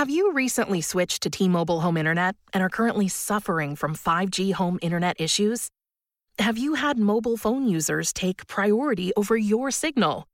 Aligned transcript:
Have 0.00 0.08
you 0.08 0.32
recently 0.32 0.80
switched 0.80 1.22
to 1.24 1.28
T 1.28 1.46
Mobile 1.46 1.82
Home 1.82 1.98
Internet 1.98 2.34
and 2.54 2.62
are 2.62 2.70
currently 2.70 3.06
suffering 3.06 3.76
from 3.76 3.94
5G 3.94 4.54
home 4.54 4.78
internet 4.80 5.20
issues? 5.20 5.68
Have 6.38 6.56
you 6.56 6.72
had 6.72 6.96
mobile 6.96 7.36
phone 7.36 7.68
users 7.68 8.10
take 8.14 8.46
priority 8.46 9.12
over 9.14 9.36
your 9.36 9.70
signal? 9.70 10.26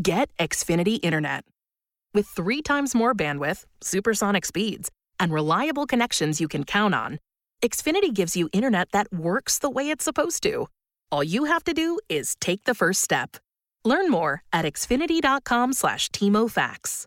Get 0.00 0.30
Xfinity 0.36 1.00
Internet. 1.02 1.42
With 2.14 2.28
three 2.28 2.62
times 2.62 2.94
more 2.94 3.12
bandwidth, 3.12 3.64
supersonic 3.80 4.44
speeds, 4.44 4.88
and 5.18 5.32
reliable 5.32 5.86
connections 5.86 6.40
you 6.40 6.46
can 6.46 6.62
count 6.62 6.94
on, 6.94 7.18
Xfinity 7.60 8.14
gives 8.14 8.36
you 8.36 8.48
internet 8.52 8.92
that 8.92 9.12
works 9.12 9.58
the 9.58 9.68
way 9.68 9.90
it's 9.90 10.04
supposed 10.04 10.44
to. 10.44 10.68
All 11.10 11.24
you 11.24 11.46
have 11.46 11.64
to 11.64 11.74
do 11.74 11.98
is 12.08 12.36
take 12.40 12.62
the 12.66 12.74
first 12.82 13.02
step. 13.02 13.36
Learn 13.84 14.12
more 14.12 14.44
at 14.52 14.64
xfinity.com 14.64 15.72
slash 15.72 16.08
TMOFax. 16.10 17.06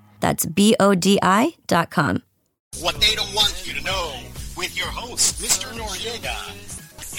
That's 0.21 0.45
B 0.45 0.75
O 0.79 0.95
D 0.95 1.19
I.com. 1.21 2.23
What 2.79 2.95
they 3.01 3.15
don't 3.15 3.33
want 3.35 3.67
you 3.67 3.73
to 3.73 3.83
know 3.83 4.13
with 4.55 4.77
your 4.77 4.87
host, 4.87 5.41
Mr. 5.41 5.67
Noriega. 5.73 6.55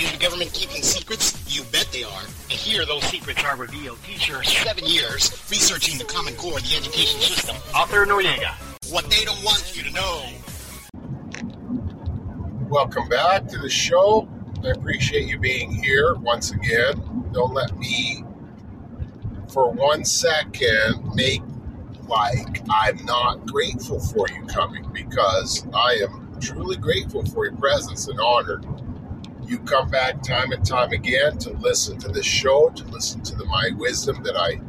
Is 0.00 0.10
the 0.10 0.18
government 0.18 0.52
keeping 0.54 0.82
secrets? 0.82 1.36
You 1.54 1.64
bet 1.64 1.86
they 1.92 2.02
are. 2.02 2.22
And 2.22 2.52
here 2.52 2.86
those 2.86 3.04
secrets 3.04 3.44
are 3.44 3.56
revealed. 3.56 4.02
Teacher, 4.04 4.42
seven 4.42 4.86
years 4.86 5.30
researching 5.50 5.98
the 5.98 6.04
Common 6.04 6.34
Core 6.34 6.56
of 6.56 6.64
the 6.64 6.74
education 6.76 7.20
system. 7.20 7.56
Author 7.76 8.06
Noriega. 8.06 8.54
What 8.90 9.10
they 9.10 9.24
don't 9.24 9.44
want 9.44 9.76
you 9.76 9.82
to 9.82 9.90
know. 9.92 10.24
Welcome 12.68 13.08
back 13.10 13.46
to 13.48 13.58
the 13.58 13.68
show. 13.68 14.26
I 14.64 14.68
appreciate 14.70 15.26
you 15.26 15.38
being 15.38 15.70
here 15.70 16.14
once 16.14 16.52
again. 16.52 17.28
Don't 17.32 17.52
let 17.52 17.76
me, 17.76 18.24
for 19.48 19.70
one 19.70 20.04
second, 20.04 21.14
make 21.14 21.42
like 22.12 22.60
I'm 22.70 23.02
not 23.06 23.46
grateful 23.46 23.98
for 23.98 24.26
you 24.28 24.44
coming 24.46 24.86
because 24.92 25.66
I 25.74 26.00
am 26.02 26.38
truly 26.40 26.76
grateful 26.76 27.24
for 27.24 27.46
your 27.46 27.56
presence 27.56 28.06
and 28.06 28.20
honored. 28.20 28.66
You 29.46 29.58
come 29.60 29.88
back 29.88 30.22
time 30.22 30.52
and 30.52 30.64
time 30.64 30.92
again 30.92 31.38
to 31.38 31.52
listen 31.54 31.98
to 32.00 32.08
this 32.08 32.26
show, 32.26 32.68
to 32.70 32.84
listen 32.88 33.22
to 33.22 33.34
the 33.34 33.46
my 33.46 33.70
wisdom 33.76 34.22
that 34.24 34.36
I 34.36 34.60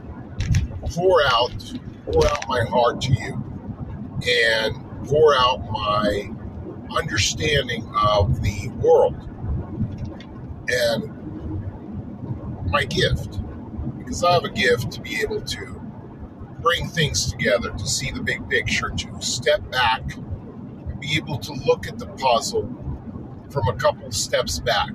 pour 0.91 1.21
out, 1.27 1.51
pour 2.05 2.25
out 2.27 2.47
my 2.47 2.63
heart 2.63 3.01
to 3.01 3.13
you, 3.13 3.43
and 4.25 5.07
pour 5.07 5.35
out 5.35 5.59
my 5.69 6.29
understanding 6.97 7.85
of 7.95 8.41
the 8.41 8.69
world 8.81 9.15
and 10.69 11.23
my 12.69 12.85
gift 12.85 13.39
because 13.97 14.23
I 14.23 14.33
have 14.33 14.45
a 14.45 14.49
gift 14.49 14.91
to 14.93 15.01
be 15.01 15.21
able 15.21 15.41
to 15.41 15.82
bring 16.63 16.87
things 16.87 17.29
together, 17.29 17.69
to 17.71 17.87
see 17.87 18.09
the 18.09 18.21
big 18.21 18.49
picture, 18.49 18.89
to 18.89 19.21
step 19.21 19.69
back 19.69 20.15
and 20.15 20.99
be 20.99 21.15
able 21.17 21.37
to 21.37 21.53
look 21.65 21.87
at 21.87 21.99
the 21.99 22.07
puzzle 22.07 22.63
from 23.51 23.67
a 23.67 23.73
couple 23.75 24.11
steps 24.11 24.59
back. 24.59 24.89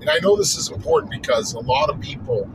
And 0.00 0.10
I 0.10 0.18
know 0.18 0.36
this 0.36 0.56
is 0.56 0.70
important 0.70 1.10
because 1.10 1.54
a 1.54 1.60
lot 1.60 1.90
of 1.90 1.98
people 2.00 2.48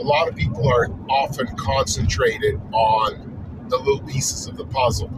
a 0.00 0.04
lot 0.04 0.28
of 0.28 0.36
people 0.36 0.68
are 0.68 0.88
often 1.08 1.48
concentrated 1.56 2.60
on 2.72 3.66
the 3.68 3.76
little 3.76 4.00
pieces 4.06 4.46
of 4.46 4.56
the 4.56 4.64
puzzle 4.66 5.10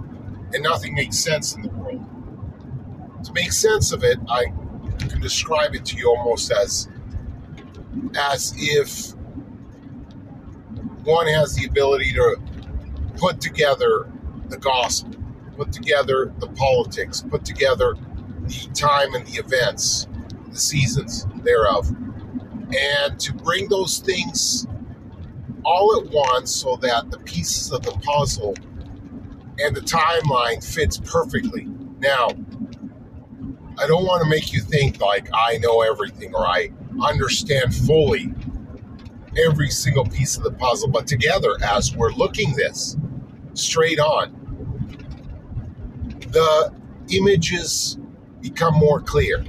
and 0.54 0.62
nothing 0.62 0.94
makes 0.94 1.18
sense 1.18 1.54
in 1.54 1.62
the 1.62 1.68
world. 1.68 2.02
To 3.24 3.32
make 3.34 3.52
sense 3.52 3.92
of 3.92 4.02
it, 4.04 4.18
I 4.28 4.46
can 4.98 5.20
describe 5.20 5.74
it 5.74 5.84
to 5.86 5.96
you 5.96 6.08
almost 6.16 6.50
as 6.50 6.88
as 8.16 8.54
if 8.56 9.14
one 11.04 11.26
has 11.26 11.54
the 11.54 11.66
ability 11.66 12.12
to 12.12 12.36
put 13.16 13.40
together 13.40 14.10
the 14.48 14.58
gospel, 14.58 15.14
put 15.56 15.72
together 15.72 16.32
the 16.38 16.48
politics, 16.48 17.22
put 17.22 17.44
together 17.44 17.94
the 18.42 18.68
time 18.74 19.14
and 19.14 19.26
the 19.26 19.38
events, 19.38 20.06
the 20.48 20.58
seasons 20.58 21.26
thereof, 21.42 21.90
and 22.76 23.18
to 23.20 23.32
bring 23.34 23.68
those 23.68 23.98
things 23.98 24.66
all 25.64 26.00
at 26.00 26.10
once 26.10 26.54
so 26.54 26.76
that 26.76 27.10
the 27.10 27.18
pieces 27.18 27.72
of 27.72 27.82
the 27.82 27.92
puzzle 28.02 28.54
and 29.62 29.76
the 29.76 29.80
timeline 29.80 30.64
fits 30.64 30.98
perfectly. 30.98 31.68
Now, 31.98 32.28
I 33.78 33.86
don't 33.86 34.04
want 34.04 34.22
to 34.22 34.28
make 34.28 34.52
you 34.52 34.60
think 34.60 35.00
like 35.00 35.28
I 35.32 35.58
know 35.58 35.82
everything 35.82 36.34
or 36.34 36.46
I 36.46 36.70
understand 37.02 37.74
fully 37.74 38.32
every 39.36 39.70
single 39.70 40.04
piece 40.04 40.36
of 40.36 40.42
the 40.42 40.52
puzzle, 40.52 40.88
but 40.88 41.06
together 41.06 41.56
as 41.62 41.94
we're 41.94 42.12
looking 42.12 42.54
this 42.54 42.96
straight 43.54 43.98
on, 44.00 44.36
the 46.28 46.72
images 47.10 47.98
become 48.41 48.74
more 48.74 49.00
clear. 49.00 49.44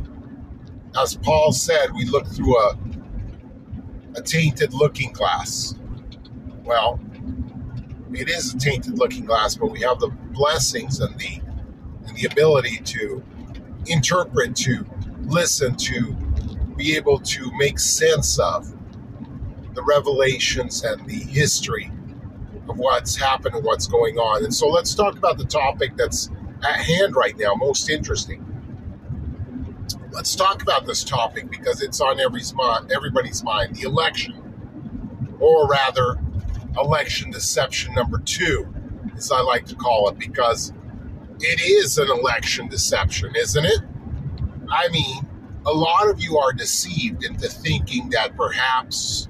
As 0.99 1.15
Paul 1.15 1.51
said, 1.51 1.93
we 1.93 2.05
look 2.05 2.27
through 2.27 2.57
a 2.57 2.77
a 4.15 4.21
tainted 4.21 4.73
looking 4.73 5.11
glass. 5.13 5.75
Well, 6.63 6.99
it 8.13 8.29
is 8.29 8.53
a 8.53 8.57
tainted 8.57 8.97
looking 8.97 9.25
glass, 9.25 9.55
but 9.55 9.71
we 9.71 9.81
have 9.81 9.99
the 9.99 10.09
blessings 10.31 10.99
and 10.99 11.17
the 11.17 11.41
and 12.07 12.17
the 12.17 12.25
ability 12.25 12.77
to 12.77 13.23
interpret, 13.85 14.55
to 14.57 14.85
listen, 15.23 15.75
to 15.75 16.13
be 16.75 16.95
able 16.95 17.19
to 17.19 17.51
make 17.57 17.79
sense 17.79 18.37
of 18.39 18.73
the 19.73 19.83
revelations 19.83 20.83
and 20.83 21.05
the 21.07 21.15
history 21.15 21.91
of 22.69 22.77
what's 22.77 23.15
happened 23.15 23.55
and 23.55 23.63
what's 23.63 23.87
going 23.87 24.17
on. 24.17 24.43
And 24.43 24.53
so 24.53 24.67
let's 24.67 24.93
talk 24.93 25.17
about 25.17 25.37
the 25.37 25.45
topic 25.45 25.95
that's 25.95 26.29
at 26.63 26.75
hand 26.77 27.15
right 27.15 27.37
now, 27.37 27.53
most 27.55 27.89
interesting. 27.89 28.45
Let's 30.11 30.35
talk 30.35 30.61
about 30.61 30.85
this 30.85 31.03
topic 31.03 31.49
because 31.49 31.81
it's 31.81 32.01
on 32.01 32.19
everybody's 32.19 32.53
mind, 32.53 32.91
everybody's 32.91 33.43
mind 33.43 33.75
the 33.75 33.83
election, 33.83 34.35
or 35.39 35.67
rather, 35.67 36.19
election 36.77 37.31
deception 37.31 37.93
number 37.93 38.19
two, 38.19 38.67
as 39.15 39.31
I 39.31 39.41
like 39.41 39.65
to 39.67 39.75
call 39.75 40.09
it, 40.09 40.17
because 40.17 40.73
it 41.39 41.61
is 41.61 41.97
an 41.97 42.09
election 42.09 42.67
deception, 42.67 43.35
isn't 43.35 43.65
it? 43.65 43.79
I 44.69 44.89
mean, 44.89 45.25
a 45.65 45.71
lot 45.71 46.09
of 46.09 46.21
you 46.21 46.37
are 46.37 46.53
deceived 46.53 47.23
into 47.23 47.47
thinking 47.47 48.09
that 48.11 48.35
perhaps 48.35 49.27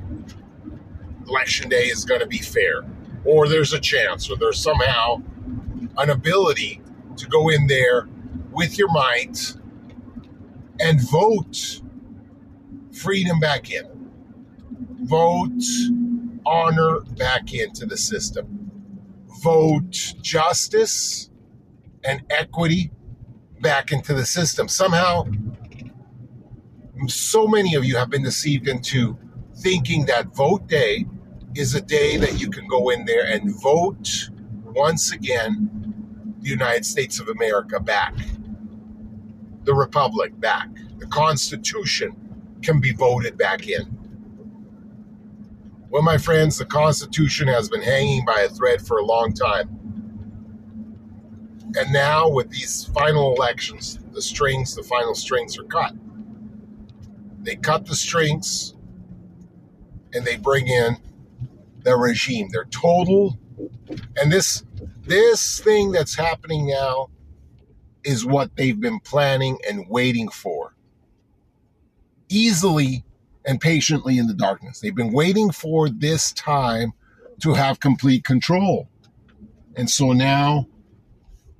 election 1.31 1.69
day 1.69 1.85
is 1.85 2.03
going 2.03 2.19
to 2.19 2.27
be 2.27 2.39
fair, 2.39 2.83
or 3.23 3.47
there's 3.47 3.73
a 3.73 3.79
chance, 3.79 4.29
or 4.29 4.35
there's 4.35 4.61
somehow 4.61 5.21
an 5.97 6.09
ability 6.09 6.81
to 7.15 7.25
go 7.27 7.49
in 7.49 7.67
there 7.67 8.07
with 8.51 8.77
your 8.77 8.91
might 8.91 9.55
and 10.79 10.99
vote 11.09 11.81
freedom 12.91 13.39
back 13.39 13.71
in, 13.71 13.85
vote 15.03 15.63
honor 16.45 16.99
back 17.17 17.53
into 17.53 17.85
the 17.85 17.97
system, 17.97 18.71
vote 19.41 20.13
justice 20.21 21.29
and 22.03 22.21
equity 22.29 22.91
back 23.61 23.91
into 23.91 24.13
the 24.13 24.25
system. 24.25 24.67
Somehow, 24.67 25.25
so 27.07 27.47
many 27.47 27.75
of 27.75 27.85
you 27.85 27.95
have 27.95 28.09
been 28.09 28.23
deceived 28.23 28.67
into 28.67 29.17
thinking 29.57 30.05
that 30.07 30.35
vote 30.35 30.67
day 30.67 31.05
is 31.55 31.75
a 31.75 31.81
day 31.81 32.17
that 32.17 32.39
you 32.39 32.49
can 32.49 32.67
go 32.67 32.89
in 32.89 33.05
there 33.05 33.25
and 33.27 33.59
vote 33.61 34.29
once 34.63 35.11
again 35.11 35.69
the 36.39 36.49
United 36.49 36.85
States 36.85 37.19
of 37.19 37.27
America 37.27 37.79
back, 37.79 38.15
the 39.63 39.73
Republic 39.73 40.39
back, 40.39 40.69
the 40.97 41.05
Constitution 41.07 42.15
can 42.61 42.79
be 42.79 42.93
voted 42.93 43.37
back 43.37 43.67
in. 43.67 43.97
Well, 45.89 46.01
my 46.01 46.17
friends, 46.17 46.57
the 46.57 46.65
Constitution 46.65 47.47
has 47.49 47.69
been 47.69 47.81
hanging 47.81 48.23
by 48.25 48.41
a 48.41 48.49
thread 48.49 48.81
for 48.81 48.99
a 48.99 49.05
long 49.05 49.33
time. 49.33 49.77
And 51.77 51.91
now, 51.91 52.29
with 52.29 52.49
these 52.49 52.85
final 52.85 53.33
elections, 53.35 53.99
the 54.13 54.21
strings, 54.21 54.75
the 54.75 54.83
final 54.83 55.15
strings 55.15 55.57
are 55.57 55.63
cut. 55.63 55.93
They 57.41 57.55
cut 57.55 57.85
the 57.85 57.95
strings 57.95 58.75
and 60.13 60.25
they 60.25 60.37
bring 60.37 60.67
in 60.67 60.97
the 61.83 61.95
regime, 61.95 62.49
their 62.51 62.65
total. 62.65 63.37
And 64.17 64.31
this 64.31 64.63
this 65.03 65.59
thing 65.59 65.91
that's 65.91 66.15
happening 66.15 66.67
now 66.67 67.09
is 68.03 68.25
what 68.25 68.55
they've 68.55 68.79
been 68.79 68.99
planning 68.99 69.57
and 69.67 69.87
waiting 69.89 70.29
for. 70.29 70.75
Easily 72.29 73.03
and 73.45 73.59
patiently 73.59 74.17
in 74.17 74.27
the 74.27 74.33
darkness. 74.33 74.79
They've 74.79 74.95
been 74.95 75.11
waiting 75.11 75.51
for 75.51 75.89
this 75.89 76.31
time 76.31 76.93
to 77.41 77.53
have 77.53 77.79
complete 77.79 78.23
control. 78.23 78.87
And 79.75 79.89
so 79.89 80.11
now 80.11 80.67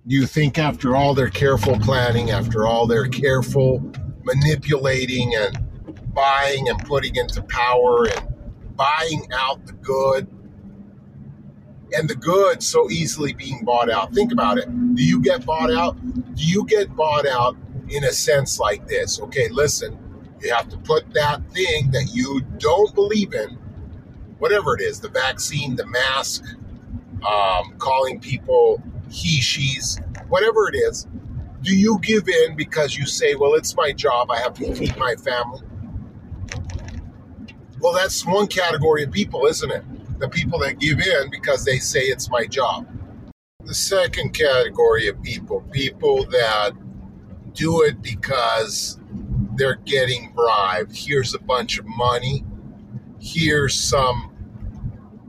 you 0.06 0.25
think 0.25 0.57
after 0.57 0.95
all 0.95 1.13
their 1.13 1.29
careful 1.29 1.77
planning, 1.79 2.31
after 2.31 2.67
all 2.67 2.88
their 2.88 3.07
careful 3.07 3.91
manipulating 4.24 5.33
and 5.35 6.13
buying 6.13 6.69
and 6.69 6.79
putting 6.85 7.15
into 7.15 7.41
power 7.44 8.07
and 8.07 8.30
buying 8.75 9.27
out 9.33 9.65
the 9.65 9.73
good 9.73 10.27
and 11.94 12.09
the 12.09 12.15
good 12.15 12.63
so 12.63 12.89
easily 12.89 13.33
being 13.33 13.63
bought 13.63 13.89
out. 13.89 14.13
Think 14.13 14.31
about 14.31 14.57
it. 14.57 14.68
Do 14.95 15.03
you 15.03 15.21
get 15.21 15.45
bought 15.45 15.71
out? 15.71 15.97
Do 16.35 16.44
you 16.44 16.65
get 16.65 16.95
bought 16.95 17.27
out 17.27 17.57
in 17.89 18.03
a 18.03 18.12
sense 18.12 18.59
like 18.59 18.88
this? 18.88 19.19
Okay, 19.19 19.50
listen, 19.50 19.97
you 20.41 20.53
have 20.53 20.69
to 20.69 20.77
put 20.77 21.13
that 21.13 21.41
thing 21.51 21.91
that 21.91 22.12
you 22.13 22.41
don't 22.57 22.94
believe 22.95 23.33
in, 23.33 23.57
whatever 24.39 24.75
it 24.75 24.81
is 24.81 25.00
the 25.00 25.09
vaccine, 25.09 25.75
the 25.75 25.85
mask, 25.85 26.44
um, 27.27 27.75
calling 27.77 28.19
people 28.19 28.81
he, 29.09 29.41
she's, 29.41 30.00
whatever 30.29 30.69
it 30.69 30.75
is. 30.75 31.07
Do 31.62 31.75
you 31.75 32.00
give 32.01 32.27
in 32.27 32.56
because 32.56 32.97
you 32.97 33.06
say, 33.06 33.35
well, 33.35 33.53
it's 33.53 33.75
my 33.75 33.91
job, 33.91 34.31
I 34.31 34.39
have 34.39 34.53
to 34.56 34.74
feed 34.74 34.97
my 34.97 35.15
family? 35.15 35.62
Well, 37.81 37.93
that's 37.93 38.23
one 38.27 38.45
category 38.45 39.03
of 39.03 39.11
people, 39.11 39.47
isn't 39.47 39.71
it? 39.71 39.83
The 40.19 40.29
people 40.29 40.59
that 40.59 40.77
give 40.79 40.99
in 40.99 41.31
because 41.31 41.65
they 41.65 41.79
say 41.79 42.01
it's 42.01 42.29
my 42.29 42.45
job. 42.45 42.87
The 43.63 43.73
second 43.73 44.33
category 44.33 45.07
of 45.07 45.19
people, 45.23 45.61
people 45.71 46.25
that 46.25 46.73
do 47.53 47.81
it 47.81 47.99
because 48.03 48.99
they're 49.55 49.81
getting 49.85 50.31
bribed. 50.35 50.95
Here's 50.95 51.33
a 51.33 51.39
bunch 51.39 51.79
of 51.79 51.87
money. 51.87 52.45
Here's 53.19 53.73
some 53.73 54.31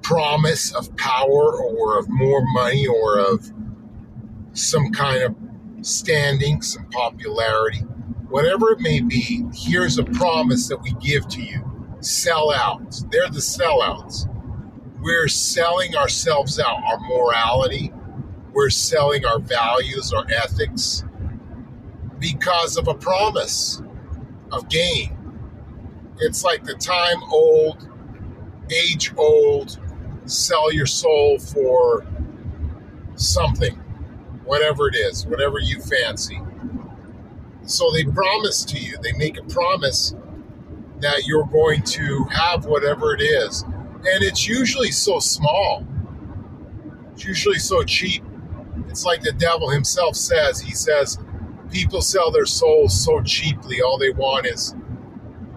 promise 0.03 0.75
of 0.75 0.95
power 0.97 1.59
or 1.59 1.99
of 1.99 2.11
more 2.11 2.43
money 2.53 2.87
or 2.87 3.19
of 3.19 3.51
some 4.53 4.91
kind 4.93 5.23
of 5.23 5.35
standing, 5.81 6.61
some 6.61 6.85
popularity. 6.91 7.79
Whatever 8.29 8.73
it 8.73 8.81
may 8.81 9.01
be, 9.01 9.43
here's 9.55 9.99
a 9.99 10.05
promise 10.05 10.69
that 10.69 10.83
we 10.83 10.93
give 11.01 11.27
to 11.29 11.43
you. 11.43 11.72
Sellouts. 12.03 13.11
They're 13.11 13.31
the 13.31 13.41
sellouts. 13.41 14.29
We're 15.01 15.29
selling 15.29 15.97
ourselves 15.97 16.61
out, 16.61 16.83
our 16.85 17.01
morality. 17.01 17.93
We're 18.53 18.71
selling 18.71 19.25
our 19.25 19.39
values, 19.39 20.13
our 20.13 20.27
ethics, 20.29 21.05
because 22.19 22.77
of 22.77 22.89
a 22.89 22.95
promise 22.95 23.83
of 24.53 24.69
gain. 24.69 25.17
It's 26.19 26.45
like 26.45 26.65
the 26.65 26.75
time 26.75 27.23
old, 27.33 27.89
age 28.71 29.13
old, 29.17 29.81
sell 30.27 30.73
your 30.73 30.87
soul 30.87 31.39
for 31.39 32.07
something, 33.17 33.75
whatever 34.45 34.89
it 34.89 34.97
is, 34.97 35.27
whatever 35.27 35.59
you 35.59 35.81
fancy. 35.81 36.41
So 37.65 37.91
they 37.93 38.05
promise 38.05 38.65
to 38.67 38.79
you, 38.79 38.99
they 39.03 39.13
make 39.13 39.39
a 39.39 39.45
promise 39.45 40.15
that 41.03 41.27
you're 41.27 41.47
going 41.47 41.83
to 41.83 42.25
have 42.25 42.65
whatever 42.65 43.15
it 43.15 43.21
is. 43.21 43.63
And 43.63 44.23
it's 44.23 44.49
usually 44.49 44.91
so 44.91 45.19
small, 45.19 45.87
it's 47.13 47.25
usually 47.25 47.59
so 47.59 47.83
cheap. 47.85 48.25
It's 48.89 49.05
like 49.05 49.23
the 49.23 49.33
devil 49.33 49.71
himself 49.71 50.17
says, 50.17 50.61
he 50.61 50.73
says, 50.73 51.19
people 51.71 52.01
sell 52.01 52.31
their 52.31 52.47
souls 52.47 52.99
so 53.05 53.23
cheaply. 53.23 53.81
All 53.81 53.99
they 53.99 54.11
want 54.11 54.47
is 54.47 54.75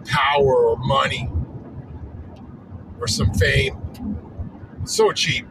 power 0.06 0.68
or 0.68 0.78
money 0.78 1.30
or 3.00 3.08
some 3.08 3.34
fame. 3.34 3.78
So 4.86 5.12
cheap. 5.12 5.48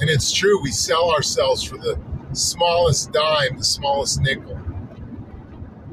And 0.00 0.08
it's 0.08 0.32
true, 0.32 0.62
we 0.62 0.70
sell 0.70 1.10
ourselves 1.10 1.62
for 1.62 1.76
the 1.76 1.98
smallest 2.32 3.12
dime, 3.12 3.58
the 3.58 3.64
smallest 3.64 4.20
nickel. 4.22 4.59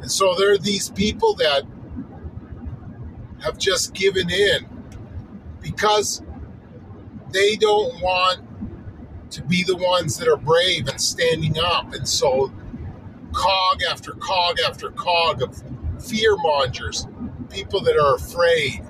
And 0.07 0.11
so 0.13 0.35
there 0.35 0.53
are 0.53 0.57
these 0.57 0.89
people 0.89 1.33
that 1.33 1.63
have 3.41 3.57
just 3.57 3.93
given 3.93 4.29
in 4.29 4.65
because 5.59 6.21
they 7.33 7.57
don't 7.57 8.01
want 8.01 8.39
to 9.31 9.43
be 9.43 9.65
the 9.65 9.75
ones 9.75 10.17
that 10.19 10.29
are 10.29 10.37
brave 10.37 10.87
and 10.87 11.01
standing 11.01 11.57
up. 11.59 11.91
And 11.91 12.07
so, 12.07 12.53
cog 13.33 13.83
after 13.83 14.13
cog 14.13 14.61
after 14.65 14.91
cog 14.91 15.41
of 15.41 15.61
fear 16.01 16.37
mongers, 16.37 17.05
people 17.49 17.81
that 17.81 17.97
are 17.97 18.15
afraid. 18.15 18.85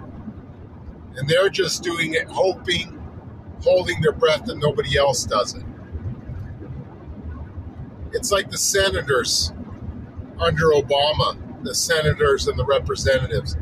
And 1.16 1.28
they're 1.28 1.50
just 1.50 1.82
doing 1.82 2.14
it, 2.14 2.28
hoping, 2.28 3.02
holding 3.64 4.02
their 4.02 4.12
breath 4.12 4.46
that 4.46 4.60
nobody 4.60 4.96
else 5.00 5.26
does 5.26 5.56
it. 5.56 5.64
It's 8.12 8.32
like 8.32 8.52
the 8.52 8.58
senators 8.60 9.52
under 10.40 10.68
Obama, 10.68 11.38
the 11.64 11.74
senators 11.76 12.48
and 12.48 12.58
the 12.58 12.66
representatives. 12.66 13.58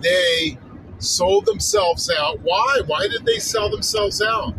They 0.00 0.58
sold 0.98 1.46
themselves 1.46 2.10
out. 2.16 2.40
Why? 2.42 2.82
Why 2.86 3.08
did 3.08 3.24
they 3.24 3.38
sell 3.38 3.70
themselves 3.70 4.22
out? 4.22 4.54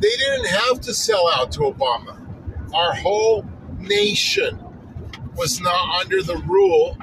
They 0.00 0.16
didn't 0.16 0.46
have 0.46 0.80
to 0.82 0.94
sell 0.94 1.28
out 1.34 1.52
to 1.52 1.60
Obama. 1.60 2.16
Our 2.74 2.94
whole 2.94 3.44
nation 3.78 4.58
was 5.36 5.60
not 5.60 6.00
under 6.00 6.22
the 6.22 6.36
rule 6.46 6.96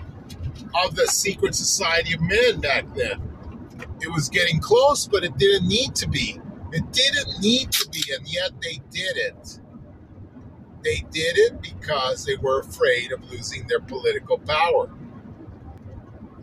of 0.83 0.95
the 0.95 1.07
secret 1.07 1.55
society 1.55 2.13
of 2.13 2.21
men 2.21 2.59
back 2.61 2.85
then. 2.95 3.21
It 4.01 4.11
was 4.11 4.29
getting 4.29 4.59
close, 4.59 5.07
but 5.07 5.23
it 5.23 5.37
didn't 5.37 5.67
need 5.67 5.95
to 5.95 6.07
be. 6.09 6.39
It 6.71 6.91
didn't 6.91 7.41
need 7.41 7.71
to 7.71 7.89
be, 7.89 8.03
and 8.15 8.27
yet 8.27 8.51
they 8.61 8.81
did 8.91 9.17
it. 9.17 9.59
They 10.87 11.03
did 11.11 11.37
it 11.37 11.61
because 11.61 12.23
they 12.23 12.37
were 12.37 12.61
afraid 12.61 13.11
of 13.11 13.29
losing 13.29 13.67
their 13.67 13.81
political 13.81 14.37
power. 14.37 14.89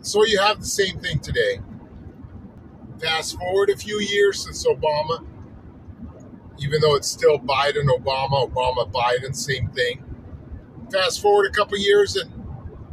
So 0.01 0.23
you 0.23 0.39
have 0.39 0.59
the 0.59 0.67
same 0.67 0.99
thing 0.99 1.17
today. 1.17 1.61
Fast 3.01 3.39
forward 3.39 3.71
a 3.71 3.75
few 3.75 3.99
years 3.99 4.43
since 4.43 4.67
Obama, 4.67 5.25
even 6.59 6.79
though 6.79 6.93
it's 6.93 7.09
still 7.09 7.39
Biden, 7.39 7.87
Obama, 7.87 8.47
Obama, 8.47 8.91
Biden, 8.91 9.35
same 9.35 9.69
thing. 9.69 10.03
Fast 10.91 11.23
forward 11.23 11.47
a 11.47 11.51
couple 11.51 11.79
years 11.79 12.15
and 12.15 12.29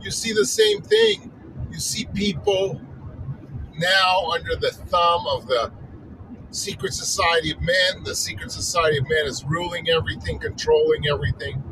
you 0.01 0.11
see 0.11 0.33
the 0.33 0.47
same 0.47 0.81
thing. 0.81 1.31
You 1.71 1.81
see 1.81 2.07
people 2.15 2.81
now 3.77 4.31
under 4.33 4.57
the 4.57 4.71
thumb 4.71 5.27
of 5.27 5.47
the 5.49 5.71
secret 6.53 6.93
society 6.95 7.51
of 7.51 7.61
men. 7.61 8.05
The 8.05 8.15
secret 8.15 8.53
society 8.53 8.99
of 8.99 9.09
men 9.09 9.27
is 9.27 9.45
ruling 9.45 9.89
everything, 9.89 10.39
controlling 10.39 11.09
everything. 11.09 11.63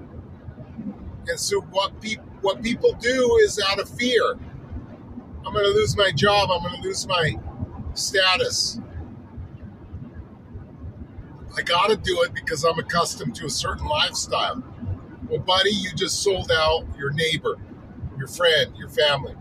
And 1.28 1.38
so 1.38 1.60
what 1.60 2.00
people 2.00 2.24
what 2.40 2.62
people 2.62 2.92
do 2.94 3.38
is 3.42 3.60
out 3.68 3.78
of 3.78 3.88
fear. 3.88 4.32
I'm 5.46 5.52
going 5.52 5.64
to 5.64 5.70
lose 5.72 5.96
my 5.96 6.10
job. 6.10 6.50
I'm 6.50 6.62
going 6.62 6.80
to 6.80 6.88
lose 6.88 7.06
my 7.06 7.34
status. 7.94 8.80
I 11.56 11.62
got 11.62 11.90
to 11.90 11.96
do 11.96 12.22
it 12.22 12.32
because 12.32 12.64
I'm 12.64 12.78
accustomed 12.78 13.34
to 13.36 13.46
a 13.46 13.50
certain 13.50 13.86
lifestyle. 13.86 14.62
Well, 15.28 15.40
buddy, 15.40 15.70
you 15.70 15.92
just 15.94 16.22
sold 16.22 16.50
out 16.50 16.86
your 16.98 17.12
neighbor, 17.12 17.56
your 18.16 18.28
friend, 18.28 18.74
your 18.76 18.88
family. 18.88 19.34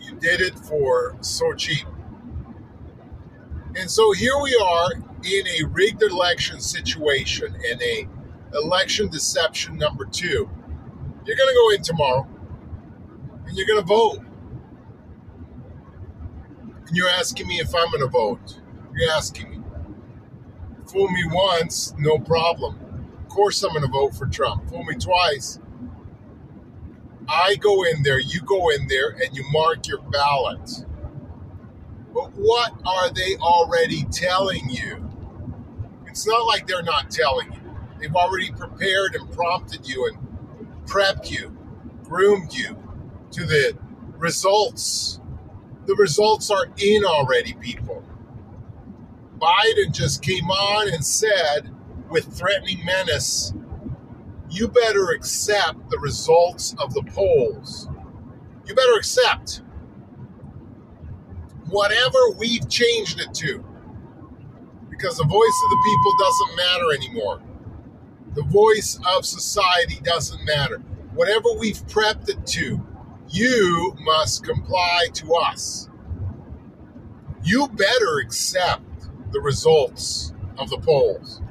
You 0.00 0.14
did 0.16 0.40
it 0.40 0.58
for 0.58 1.16
so 1.20 1.52
cheap. 1.52 1.86
And 3.76 3.90
so 3.90 4.12
here 4.12 4.38
we 4.40 4.54
are 4.54 4.92
in 5.24 5.46
a 5.46 5.66
rigged 5.68 6.02
election 6.02 6.60
situation 6.60 7.56
and 7.68 7.82
a 7.82 8.08
election 8.54 9.08
deception 9.08 9.76
number 9.76 10.04
two. 10.04 10.48
You're 11.26 11.36
going 11.36 11.48
to 11.48 11.54
go 11.54 11.70
in 11.70 11.82
tomorrow 11.82 12.28
and 13.46 13.56
you're 13.56 13.66
going 13.66 13.80
to 13.80 13.86
vote. 13.86 14.18
And 16.86 16.96
you're 16.96 17.08
asking 17.08 17.48
me 17.48 17.60
if 17.60 17.74
I'm 17.74 17.90
going 17.90 18.02
to 18.02 18.08
vote. 18.08 18.60
You're 18.94 19.10
asking 19.10 19.50
me. 19.50 19.60
Fool 20.86 21.08
me 21.08 21.24
once, 21.26 21.94
no 21.98 22.18
problem. 22.18 22.78
Of 23.22 23.28
course, 23.28 23.62
I'm 23.64 23.70
going 23.70 23.82
to 23.82 23.90
vote 23.90 24.14
for 24.14 24.26
Trump. 24.26 24.68
Fool 24.68 24.84
me 24.84 24.94
twice. 24.94 25.58
I 27.28 27.56
go 27.56 27.84
in 27.84 28.02
there, 28.02 28.20
you 28.20 28.40
go 28.42 28.68
in 28.68 28.86
there, 28.86 29.08
and 29.10 29.34
you 29.34 29.44
mark 29.50 29.88
your 29.88 30.00
ballot. 30.02 30.84
But 32.14 32.32
what 32.36 32.72
are 32.86 33.10
they 33.12 33.36
already 33.38 34.04
telling 34.12 34.70
you? 34.70 35.10
It's 36.06 36.26
not 36.26 36.46
like 36.46 36.66
they're 36.66 36.82
not 36.82 37.10
telling 37.10 37.52
you. 37.52 37.60
They've 38.00 38.14
already 38.14 38.52
prepared 38.52 39.16
and 39.16 39.30
prompted 39.32 39.88
you 39.88 40.06
and 40.06 40.86
prepped 40.86 41.30
you, 41.30 41.56
groomed 42.04 42.54
you 42.54 42.76
to 43.32 43.44
the 43.44 43.76
results. 44.18 45.20
The 45.86 45.96
results 45.96 46.50
are 46.50 46.66
in 46.78 47.04
already, 47.04 47.54
people. 47.54 48.04
Biden 49.38 49.92
just 49.92 50.22
came 50.22 50.50
on 50.50 50.92
and 50.94 51.04
said, 51.04 51.70
with 52.10 52.26
threatening 52.32 52.84
menace, 52.84 53.52
you 54.50 54.68
better 54.68 55.10
accept 55.10 55.90
the 55.90 55.98
results 55.98 56.76
of 56.78 56.94
the 56.94 57.02
polls. 57.02 57.88
You 58.66 58.74
better 58.76 58.96
accept 58.96 59.62
whatever 61.74 62.30
we've 62.38 62.68
changed 62.68 63.20
it 63.20 63.34
to. 63.34 63.64
Because 64.88 65.16
the 65.16 65.24
voice 65.24 65.60
of 65.64 65.70
the 65.70 65.82
people 65.84 66.16
doesn't 66.18 66.56
matter 66.56 66.94
anymore. 66.94 67.42
The 68.34 68.44
voice 68.44 68.98
of 69.16 69.26
society 69.26 69.98
doesn't 70.04 70.44
matter. 70.44 70.78
Whatever 71.14 71.52
we've 71.58 71.84
prepped 71.88 72.28
it 72.28 72.46
to, 72.46 72.80
you 73.28 73.96
must 74.00 74.44
comply 74.44 75.08
to 75.14 75.34
us. 75.34 75.88
You 77.42 77.66
better 77.68 78.20
accept 78.20 79.08
the 79.32 79.40
results 79.40 80.32
of 80.58 80.70
the 80.70 80.78
polls. 80.78 81.42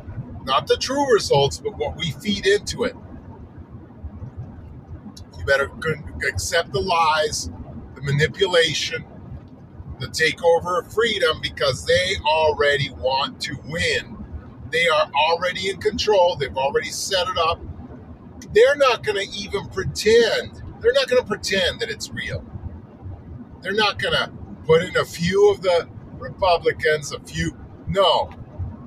Not 0.45 0.67
the 0.67 0.77
true 0.77 1.13
results, 1.13 1.57
but 1.57 1.77
what 1.77 1.97
we 1.97 2.11
feed 2.11 2.47
into 2.47 2.85
it. 2.85 2.95
You 5.37 5.45
better 5.45 5.69
accept 6.29 6.71
the 6.71 6.81
lies, 6.81 7.49
the 7.95 8.01
manipulation, 8.01 9.03
the 9.99 10.07
takeover 10.07 10.83
of 10.83 10.93
freedom 10.93 11.39
because 11.41 11.85
they 11.85 12.15
already 12.25 12.89
want 12.91 13.39
to 13.41 13.55
win. 13.65 14.17
They 14.71 14.87
are 14.87 15.09
already 15.13 15.69
in 15.69 15.77
control. 15.77 16.35
They've 16.35 16.55
already 16.57 16.89
set 16.89 17.27
it 17.27 17.37
up. 17.37 17.61
They're 18.53 18.75
not 18.75 19.03
going 19.03 19.25
to 19.25 19.37
even 19.37 19.67
pretend. 19.69 20.61
They're 20.81 20.93
not 20.93 21.07
going 21.07 21.21
to 21.21 21.27
pretend 21.27 21.79
that 21.79 21.89
it's 21.89 22.11
real. 22.11 22.43
They're 23.61 23.73
not 23.73 23.99
going 23.99 24.13
to 24.13 24.31
put 24.65 24.83
in 24.83 24.97
a 24.97 25.05
few 25.05 25.51
of 25.51 25.61
the 25.61 25.87
Republicans, 26.17 27.13
a 27.13 27.19
few. 27.21 27.55
No, 27.87 28.29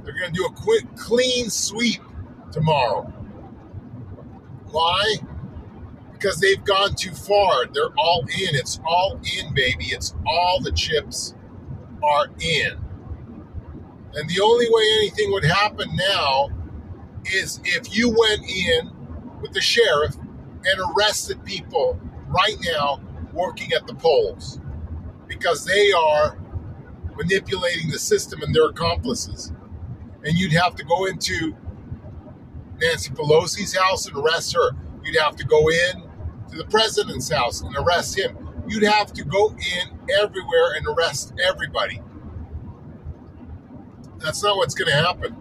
they're 0.05 0.19
going 0.19 0.33
to 0.33 0.37
do 0.37 0.45
a 0.45 0.53
quick, 0.53 0.85
clean 0.97 1.51
sweep 1.51 2.01
tomorrow. 2.53 3.03
Why? 4.71 5.17
Because 6.19 6.41
they've 6.41 6.65
gone 6.65 6.95
too 6.95 7.13
far. 7.13 7.67
They're 7.67 7.93
all 7.99 8.23
in. 8.23 8.55
It's 8.55 8.81
all 8.87 9.21
in, 9.39 9.55
baby. 9.55 9.87
It's 9.87 10.15
all 10.27 10.61
the 10.63 10.73
chips 10.73 11.35
are 12.03 12.27
in. 12.41 12.73
And 14.15 14.29
the 14.29 14.41
only 14.43 14.67
way 14.71 14.85
anything 14.99 15.33
would 15.33 15.45
happen 15.45 15.89
now 15.95 16.49
is 17.27 17.61
if 17.65 17.97
you 17.97 18.09
went 18.09 18.43
in 18.49 18.91
with 19.43 19.53
the 19.53 19.61
sheriff 19.61 20.17
and 20.17 20.81
arrested 20.97 21.45
people 21.45 22.01
right 22.29 22.57
now 22.63 23.01
working 23.33 23.73
at 23.73 23.87
the 23.87 23.95
polls 23.95 24.59
because 25.29 25.65
they 25.65 25.93
are 25.93 26.39
manipulating 27.17 27.91
the 27.91 27.99
system 27.99 28.43
and 28.43 28.55
their 28.55 28.69
accomplices 28.69 29.53
and 30.25 30.37
you'd 30.39 30.53
have 30.53 30.75
to 30.77 30.85
go 30.85 31.07
into 31.07 31.55
Nancy 32.81 33.11
Pelosi's 33.11 33.77
house 33.77 34.07
and 34.07 34.17
arrest 34.17 34.55
her. 34.55 34.73
You'd 35.05 35.21
have 35.21 35.37
to 35.37 35.45
go 35.45 35.69
in 35.69 36.03
to 36.57 36.63
the 36.63 36.71
president's 36.71 37.31
house 37.31 37.63
and 37.63 37.75
arrest 37.77 38.19
him. 38.19 38.37
You'd 38.67 38.85
have 38.85 39.13
to 39.15 39.25
go 39.25 39.51
in 39.51 39.99
everywhere 40.21 40.75
and 40.77 40.87
arrest 40.87 41.33
everybody. 41.43 42.01
That's 44.19 44.43
not 44.43 44.57
what's 44.57 44.75
going 44.75 44.91
to 44.91 44.97
happen. 44.97 45.37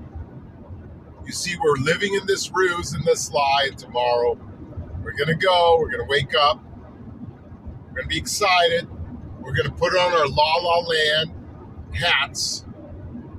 You 1.25 1.31
see, 1.31 1.55
we're 1.57 1.77
living 1.83 2.13
in 2.13 2.27
this 2.27 2.51
ruse 2.53 2.93
and 2.93 3.03
this 3.03 3.31
lie, 3.31 3.67
and 3.69 3.77
tomorrow 3.77 4.37
we're 5.03 5.13
going 5.13 5.27
to 5.27 5.35
go, 5.35 5.77
we're 5.79 5.89
going 5.89 6.05
to 6.05 6.09
wake 6.09 6.35
up, 6.35 6.63
we're 7.87 7.95
going 7.95 8.03
to 8.03 8.07
be 8.07 8.17
excited, 8.17 8.87
we're 9.39 9.55
going 9.55 9.67
to 9.67 9.73
put 9.73 9.93
on 9.93 10.13
our 10.13 10.27
la 10.27 10.55
la 10.57 10.79
land 10.79 11.31
hats 11.93 12.65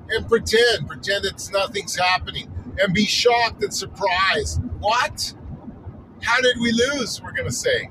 and 0.08 0.28
pretend, 0.28 0.88
pretend 0.88 1.24
it's 1.24 1.50
nothing's 1.52 1.96
happening, 1.96 2.50
and 2.78 2.92
be 2.92 3.06
shocked 3.06 3.62
and 3.62 3.72
surprised. 3.72 4.60
What? 4.80 5.34
How 6.22 6.40
did 6.40 6.58
we 6.60 6.72
lose? 6.72 7.22
We're 7.22 7.32
going 7.32 7.46
to 7.46 7.52
say. 7.52 7.90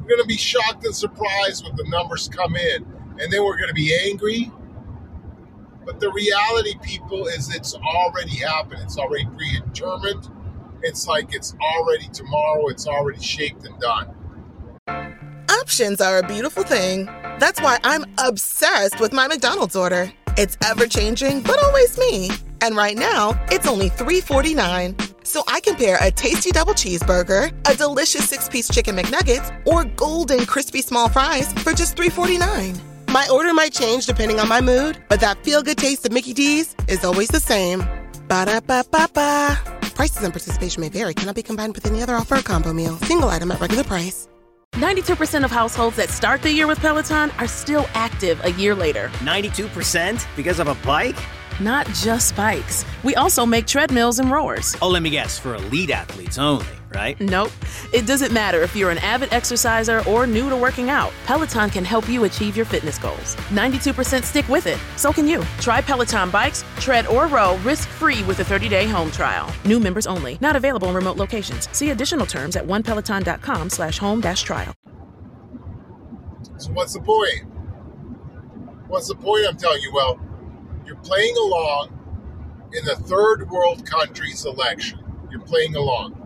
We're 0.00 0.08
going 0.08 0.20
to 0.20 0.26
be 0.26 0.36
shocked 0.36 0.84
and 0.84 0.94
surprised 0.94 1.64
when 1.64 1.76
the 1.76 1.84
numbers 1.88 2.28
come 2.28 2.56
in, 2.56 2.84
and 3.20 3.32
then 3.32 3.44
we're 3.44 3.56
going 3.56 3.68
to 3.68 3.74
be 3.74 3.96
angry. 4.04 4.50
But 5.84 6.00
the 6.00 6.10
reality, 6.10 6.74
people, 6.82 7.26
is 7.26 7.54
it's 7.54 7.74
already 7.74 8.36
happened. 8.36 8.82
It's 8.82 8.98
already 8.98 9.26
predetermined. 9.26 10.28
It's 10.82 11.06
like 11.06 11.34
it's 11.34 11.54
already 11.60 12.08
tomorrow. 12.08 12.68
It's 12.68 12.86
already 12.86 13.22
shaped 13.22 13.64
and 13.64 13.78
done. 13.80 14.14
Options 15.60 16.00
are 16.00 16.18
a 16.18 16.26
beautiful 16.26 16.64
thing. 16.64 17.06
That's 17.38 17.60
why 17.60 17.78
I'm 17.84 18.04
obsessed 18.18 19.00
with 19.00 19.12
my 19.12 19.28
McDonald's 19.28 19.76
order. 19.76 20.12
It's 20.36 20.56
ever 20.64 20.86
changing, 20.86 21.42
but 21.42 21.62
always 21.62 21.98
me. 21.98 22.30
And 22.60 22.76
right 22.76 22.96
now, 22.96 23.40
it's 23.50 23.66
only 23.66 23.90
$3.49. 23.90 25.11
So 25.24 25.42
I 25.46 25.60
can 25.60 25.76
pair 25.76 25.98
a 26.00 26.10
tasty 26.10 26.50
double 26.50 26.74
cheeseburger, 26.74 27.52
a 27.70 27.76
delicious 27.76 28.28
six 28.28 28.48
piece 28.48 28.68
chicken 28.68 28.96
McNuggets, 28.96 29.50
or 29.66 29.84
golden 29.84 30.46
crispy 30.46 30.82
small 30.82 31.08
fries 31.08 31.52
for 31.52 31.72
just 31.72 31.96
$3.49. 31.96 32.80
My 33.08 33.28
order 33.30 33.52
might 33.52 33.72
change 33.72 34.06
depending 34.06 34.40
on 34.40 34.48
my 34.48 34.60
mood, 34.60 35.02
but 35.08 35.20
that 35.20 35.42
feel 35.44 35.62
good 35.62 35.78
taste 35.78 36.06
of 36.06 36.12
Mickey 36.12 36.32
D's 36.32 36.74
is 36.88 37.04
always 37.04 37.28
the 37.28 37.40
same. 37.40 37.80
Ba 38.28 38.46
da 38.46 38.60
ba 38.60 38.84
ba 38.90 39.08
ba. 39.12 39.58
Prices 39.94 40.22
and 40.22 40.32
participation 40.32 40.80
may 40.80 40.88
vary, 40.88 41.12
cannot 41.14 41.34
be 41.34 41.42
combined 41.42 41.74
with 41.74 41.86
any 41.86 42.02
other 42.02 42.16
offer 42.16 42.38
or 42.38 42.42
combo 42.42 42.72
meal. 42.72 42.96
Single 42.98 43.28
item 43.28 43.52
at 43.52 43.60
regular 43.60 43.84
price. 43.84 44.28
92% 44.72 45.44
of 45.44 45.50
households 45.50 45.96
that 45.96 46.08
start 46.08 46.40
the 46.40 46.50
year 46.50 46.66
with 46.66 46.78
Peloton 46.80 47.30
are 47.32 47.46
still 47.46 47.86
active 47.92 48.42
a 48.44 48.52
year 48.52 48.74
later. 48.74 49.08
92% 49.20 50.26
because 50.34 50.58
of 50.58 50.68
a 50.68 50.74
bike? 50.76 51.22
Not 51.62 51.86
just 51.94 52.34
bikes. 52.34 52.84
We 53.04 53.14
also 53.14 53.46
make 53.46 53.68
treadmills 53.68 54.18
and 54.18 54.32
rowers. 54.32 54.76
Oh, 54.82 54.88
let 54.88 55.00
me 55.00 55.10
guess, 55.10 55.38
for 55.38 55.54
elite 55.54 55.90
athletes 55.90 56.36
only, 56.36 56.66
right? 56.92 57.18
Nope. 57.20 57.52
It 57.92 58.04
doesn't 58.04 58.32
matter 58.32 58.62
if 58.62 58.74
you're 58.74 58.90
an 58.90 58.98
avid 58.98 59.32
exerciser 59.32 60.02
or 60.08 60.26
new 60.26 60.50
to 60.50 60.56
working 60.56 60.90
out. 60.90 61.12
Peloton 61.24 61.70
can 61.70 61.84
help 61.84 62.08
you 62.08 62.24
achieve 62.24 62.56
your 62.56 62.66
fitness 62.66 62.98
goals. 62.98 63.36
92% 63.50 64.24
stick 64.24 64.48
with 64.48 64.66
it. 64.66 64.76
So 64.96 65.12
can 65.12 65.28
you. 65.28 65.44
Try 65.60 65.80
Peloton 65.80 66.30
bikes, 66.30 66.64
tread, 66.80 67.06
or 67.06 67.28
row 67.28 67.56
risk-free 67.58 68.24
with 68.24 68.40
a 68.40 68.44
30-day 68.44 68.88
home 68.88 69.12
trial. 69.12 69.48
New 69.64 69.78
members 69.78 70.08
only. 70.08 70.38
Not 70.40 70.56
available 70.56 70.88
in 70.88 70.96
remote 70.96 71.16
locations. 71.16 71.68
See 71.70 71.90
additional 71.90 72.26
terms 72.26 72.56
at 72.56 72.66
onepeloton.com 72.66 73.70
slash 73.70 73.98
home 73.98 74.20
dash 74.20 74.42
trial. 74.42 74.74
So 76.56 76.72
what's 76.72 76.94
the 76.94 77.00
point? 77.00 77.44
What's 78.88 79.06
the 79.06 79.14
point 79.14 79.46
I'm 79.48 79.56
telling 79.56 79.80
you? 79.80 79.92
Well, 79.94 80.20
you're 80.92 81.02
playing 81.02 81.34
along 81.38 81.88
in 82.74 82.84
the 82.84 82.96
third 82.96 83.50
world 83.50 83.86
country's 83.86 84.44
election. 84.44 84.98
You're 85.30 85.40
playing 85.40 85.74
along. 85.74 86.18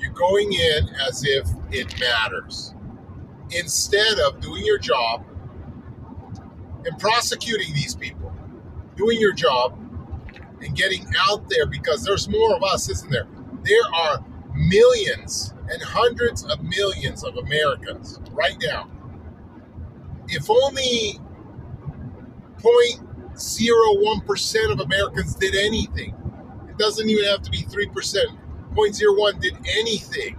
You're 0.00 0.12
going 0.12 0.52
in 0.52 0.88
as 1.08 1.24
if 1.24 1.48
it 1.70 1.94
matters. 2.00 2.74
Instead 3.50 4.18
of 4.18 4.40
doing 4.40 4.64
your 4.64 4.78
job 4.78 5.24
and 6.84 6.98
prosecuting 6.98 7.72
these 7.74 7.94
people, 7.94 8.34
doing 8.96 9.20
your 9.20 9.32
job 9.32 9.78
and 10.62 10.74
getting 10.74 11.06
out 11.30 11.48
there 11.48 11.66
because 11.66 12.02
there's 12.02 12.28
more 12.28 12.56
of 12.56 12.64
us, 12.64 12.88
isn't 12.90 13.10
there? 13.10 13.28
There 13.62 13.94
are 13.94 14.24
millions 14.52 15.54
and 15.70 15.80
hundreds 15.80 16.42
of 16.44 16.60
millions 16.64 17.22
of 17.22 17.36
Americans 17.36 18.18
right 18.32 18.56
now. 18.60 18.90
If 20.26 20.50
only 20.50 21.20
0.01% 23.38 24.72
of 24.72 24.80
Americans 24.80 25.34
did 25.34 25.54
anything, 25.54 26.14
it 26.68 26.76
doesn't 26.76 27.08
even 27.08 27.24
have 27.24 27.42
to 27.42 27.50
be 27.50 27.62
3%, 27.62 27.92
0.01 28.74 29.40
did 29.40 29.56
anything, 29.78 30.36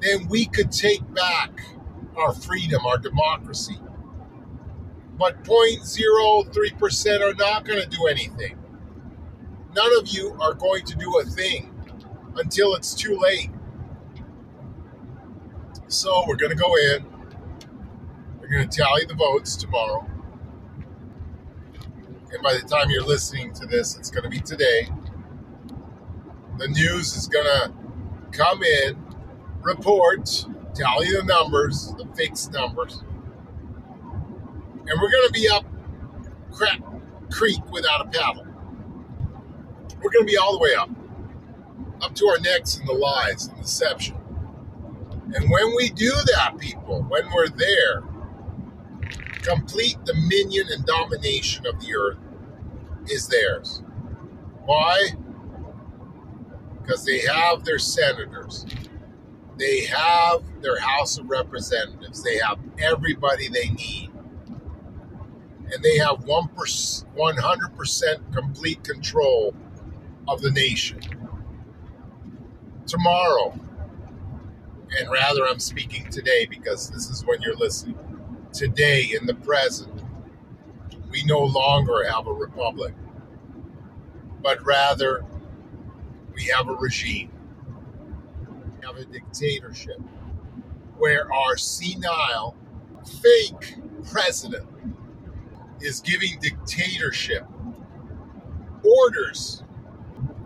then 0.00 0.28
we 0.28 0.46
could 0.46 0.72
take 0.72 1.02
back 1.14 1.50
our 2.16 2.32
freedom, 2.32 2.84
our 2.86 2.98
democracy. 2.98 3.78
But 5.18 5.44
0.03% 5.44 7.20
are 7.20 7.34
not 7.34 7.64
going 7.64 7.80
to 7.80 7.88
do 7.88 8.06
anything. 8.06 8.58
None 9.74 9.98
of 9.98 10.08
you 10.08 10.36
are 10.40 10.54
going 10.54 10.84
to 10.84 10.96
do 10.96 11.18
a 11.20 11.24
thing 11.24 11.72
until 12.36 12.74
it's 12.74 12.94
too 12.94 13.18
late. 13.18 13.50
So 15.88 16.24
we're 16.26 16.36
going 16.36 16.50
to 16.50 16.56
go 16.56 16.74
in. 16.76 17.06
We're 18.40 18.48
going 18.48 18.68
to 18.68 18.76
tally 18.76 19.04
the 19.04 19.14
votes 19.14 19.56
tomorrow. 19.56 20.06
And 22.32 22.42
by 22.42 22.54
the 22.54 22.66
time 22.66 22.90
you're 22.90 23.04
listening 23.04 23.52
to 23.54 23.66
this, 23.66 23.96
it's 23.96 24.10
going 24.10 24.24
to 24.24 24.30
be 24.30 24.40
today. 24.40 24.88
The 26.58 26.68
news 26.68 27.14
is 27.16 27.28
going 27.28 27.44
to 27.44 27.72
come 28.32 28.62
in, 28.62 28.96
report, 29.62 30.46
tell 30.74 31.04
you 31.04 31.18
the 31.18 31.24
numbers, 31.24 31.94
the 31.98 32.06
fixed 32.16 32.52
numbers, 32.52 33.02
and 34.86 35.00
we're 35.00 35.10
going 35.10 35.26
to 35.26 35.32
be 35.32 35.48
up 35.48 35.64
crap 36.52 36.80
creek 37.30 37.60
without 37.70 38.06
a 38.06 38.08
paddle. 38.08 38.46
We're 40.02 40.10
going 40.10 40.26
to 40.26 40.30
be 40.30 40.36
all 40.36 40.54
the 40.54 40.58
way 40.58 40.74
up, 40.74 40.90
up 42.02 42.14
to 42.16 42.26
our 42.26 42.38
necks 42.40 42.78
in 42.78 42.86
the 42.86 42.92
lies 42.92 43.46
and 43.48 43.60
deception. 43.60 44.16
And 45.34 45.50
when 45.50 45.74
we 45.76 45.90
do 45.90 46.10
that, 46.10 46.56
people, 46.58 47.02
when 47.08 47.30
we're 47.32 47.48
there, 47.48 48.02
complete 49.42 50.02
dominion 50.04 50.68
and 50.70 50.86
domination 50.86 51.66
of 51.66 51.78
the 51.80 51.94
earth 51.94 52.18
is 53.08 53.28
theirs. 53.28 53.82
Why? 54.64 55.10
Because 56.80 57.04
they 57.04 57.18
have 57.20 57.64
their 57.64 57.78
senators, 57.78 58.66
they 59.58 59.84
have 59.86 60.42
their 60.62 60.80
House 60.80 61.18
of 61.18 61.28
Representatives, 61.28 62.22
they 62.22 62.38
have 62.38 62.58
everybody 62.78 63.48
they 63.48 63.68
need. 63.70 64.10
And 65.72 65.82
they 65.82 65.98
have 65.98 66.18
100% 66.26 68.34
complete 68.34 68.84
control 68.84 69.54
of 70.28 70.42
the 70.42 70.50
nation. 70.50 71.00
Tomorrow, 72.86 73.58
and 74.98 75.10
rather 75.10 75.48
I'm 75.48 75.60
speaking 75.60 76.10
today 76.10 76.44
because 76.46 76.90
this 76.90 77.08
is 77.08 77.24
when 77.24 77.40
you're 77.40 77.56
listening. 77.56 77.98
Today, 78.52 79.12
in 79.18 79.26
the 79.26 79.34
present, 79.34 80.02
we 81.10 81.24
no 81.24 81.40
longer 81.40 82.04
have 82.10 82.26
a 82.26 82.32
republic, 82.32 82.94
but 84.42 84.64
rather 84.64 85.24
we 86.34 86.44
have 86.46 86.68
a 86.68 86.74
regime. 86.74 87.30
We 88.80 88.86
have 88.86 88.96
a 88.96 89.04
dictatorship 89.06 89.98
where 90.98 91.32
our 91.32 91.56
senile, 91.56 92.56
fake 93.22 93.76
president 94.10 94.68
is 95.80 96.00
giving 96.00 96.38
dictatorship 96.40 97.44
orders, 98.84 99.62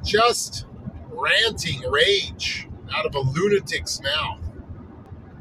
just 0.04 0.66
ranting 1.10 1.82
rage 1.90 2.68
out 2.94 3.06
of 3.06 3.14
a 3.16 3.20
lunatic's 3.20 4.00
mouth, 4.00 4.45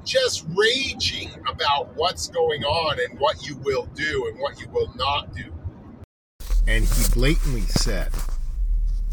just 0.05 0.45
raging 0.55 1.31
about 1.47 1.95
what's 1.95 2.27
going 2.27 2.63
on 2.63 2.99
and 2.99 3.19
what 3.19 3.45
you 3.45 3.57
will 3.57 3.85
do 3.95 4.27
and 4.27 4.39
what 4.39 4.59
you 4.59 4.67
will 4.69 4.93
not 4.95 5.33
do. 5.35 5.53
And 6.67 6.85
he 6.85 7.03
blatantly 7.13 7.61
said, 7.61 8.11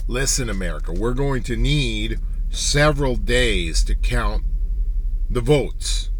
Listen, 0.08 0.50
America, 0.50 0.92
we're 0.92 1.14
going 1.14 1.42
to 1.44 1.56
need 1.56 2.18
several 2.50 3.16
days 3.16 3.84
to 3.84 3.94
count 3.94 4.44
the 5.30 5.40
votes. 5.40 6.10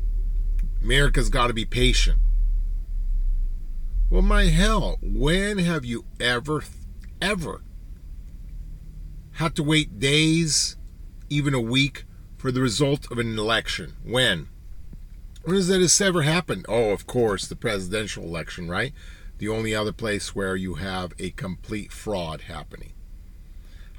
America's 0.82 1.28
got 1.28 1.48
to 1.48 1.52
be 1.52 1.64
patient. 1.64 2.18
Well, 4.08 4.22
my 4.22 4.44
hell, 4.44 4.98
when 5.02 5.58
have 5.58 5.84
you 5.84 6.04
ever, 6.20 6.62
ever 7.20 7.62
had 9.32 9.54
to 9.56 9.62
wait 9.62 9.98
days, 9.98 10.76
even 11.28 11.54
a 11.54 11.60
week, 11.60 12.04
for 12.36 12.52
the 12.52 12.60
result 12.60 13.10
of 13.10 13.18
an 13.18 13.38
election? 13.38 13.94
When? 14.04 14.48
When 15.44 15.56
has 15.56 15.68
that 15.68 16.06
ever 16.06 16.22
happened? 16.22 16.66
Oh, 16.68 16.90
of 16.90 17.06
course, 17.06 17.48
the 17.48 17.56
presidential 17.56 18.24
election, 18.24 18.68
right? 18.68 18.92
The 19.38 19.48
only 19.48 19.74
other 19.74 19.92
place 19.92 20.36
where 20.36 20.54
you 20.54 20.74
have 20.74 21.12
a 21.18 21.30
complete 21.30 21.90
fraud 21.90 22.42
happening. 22.42 22.92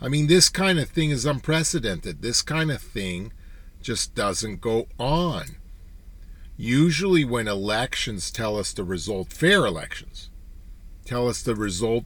I 0.01 0.07
mean, 0.07 0.27
this 0.27 0.47
kind 0.49 0.79
of 0.79 0.89
thing 0.89 1.09
is 1.09 1.25
unprecedented. 1.25 2.21
This 2.21 2.41
kind 2.41 2.71
of 2.71 2.81
thing 2.81 3.33
just 3.81 4.15
doesn't 4.15 4.61
go 4.61 4.87
on. 4.97 5.57
Usually, 6.55 7.25
when 7.25 7.47
elections 7.47 8.31
tell 8.31 8.57
us 8.57 8.71
the 8.71 8.83
result, 8.83 9.33
fair 9.33 9.65
elections, 9.65 10.29
tell 11.03 11.27
us 11.27 11.41
the 11.41 11.55
result 11.55 12.05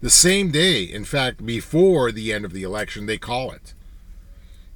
the 0.00 0.10
same 0.10 0.50
day. 0.50 0.84
In 0.84 1.04
fact, 1.04 1.44
before 1.44 2.12
the 2.12 2.32
end 2.32 2.44
of 2.44 2.52
the 2.52 2.62
election, 2.62 3.06
they 3.06 3.18
call 3.18 3.50
it. 3.50 3.74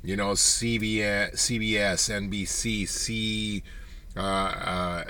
You 0.02 0.16
know, 0.16 0.32
CBS, 0.32 1.34
CBS 1.34 2.10
NBC, 2.10 2.88
C, 2.88 3.62
uh, 4.16 4.20
uh, 4.20 5.04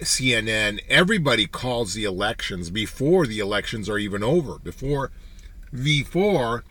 CNN, 0.00 0.80
everybody 0.88 1.46
calls 1.46 1.94
the 1.94 2.04
elections 2.04 2.70
before 2.70 3.26
the 3.26 3.38
elections 3.38 3.88
are 3.88 3.98
even 3.98 4.22
over, 4.22 4.58
before 4.58 5.10
V4, 5.74 6.62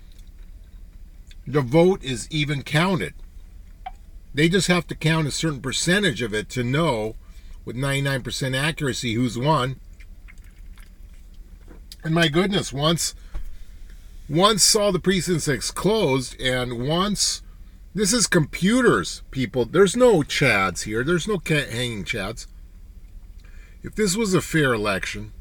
the 1.48 1.62
vote 1.62 2.04
is 2.04 2.28
even 2.32 2.64
counted. 2.64 3.14
They 4.34 4.50
just 4.50 4.68
have 4.68 4.88
to 4.88 4.96
count 4.96 5.28
a 5.28 5.32
certain 5.32 5.62
percentage 5.62 6.22
of 6.22 6.34
it 6.34 6.50
to 6.50 6.64
know 6.64 7.16
with 7.64 7.76
99% 7.76 8.56
accuracy 8.56 9.14
who's 9.14 9.38
won. 9.38 9.80
And 12.04 12.14
my 12.14 12.28
goodness, 12.28 12.72
once 12.72 13.16
once 14.28 14.76
all 14.76 14.92
the 14.92 15.00
precincts 15.00 15.72
closed 15.72 16.40
and 16.42 16.88
once 16.88 17.44
this 17.96 18.12
is 18.12 18.28
computers, 18.28 19.24
people. 19.32 19.64
There's 19.64 19.96
no 19.96 20.20
chads 20.20 20.84
here. 20.84 21.02
There's 21.02 21.30
no 21.30 21.42
hanging 21.48 22.04
chads. 22.04 22.46
If 23.82 23.96
this 23.96 24.18
was 24.18 24.34
a 24.34 24.42
fair 24.42 24.74
election, 24.74 25.32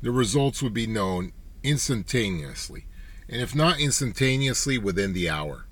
the 0.00 0.12
results 0.12 0.62
would 0.62 0.72
be 0.72 0.86
known 0.86 1.32
instantaneously. 1.64 2.86
And 3.28 3.42
if 3.42 3.56
not 3.56 3.80
instantaneously, 3.80 4.78
within 4.78 5.14
the 5.14 5.28
hour. 5.28 5.66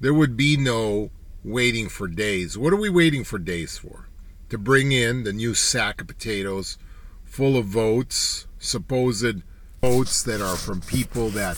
There 0.00 0.12
would 0.12 0.36
be 0.36 0.58
no 0.58 1.10
waiting 1.42 1.88
for 1.88 2.08
days. 2.08 2.58
What 2.58 2.74
are 2.74 2.76
we 2.76 2.90
waiting 2.90 3.24
for 3.24 3.38
days 3.38 3.78
for? 3.78 4.08
To 4.50 4.58
bring 4.58 4.92
in 4.92 5.24
the 5.24 5.32
new 5.32 5.54
sack 5.54 6.02
of 6.02 6.08
potatoes 6.08 6.76
full 7.24 7.56
of 7.56 7.64
votes, 7.64 8.46
supposed 8.58 9.42
votes 9.88 10.24
that 10.24 10.40
are 10.40 10.56
from 10.56 10.80
people 10.80 11.28
that 11.28 11.56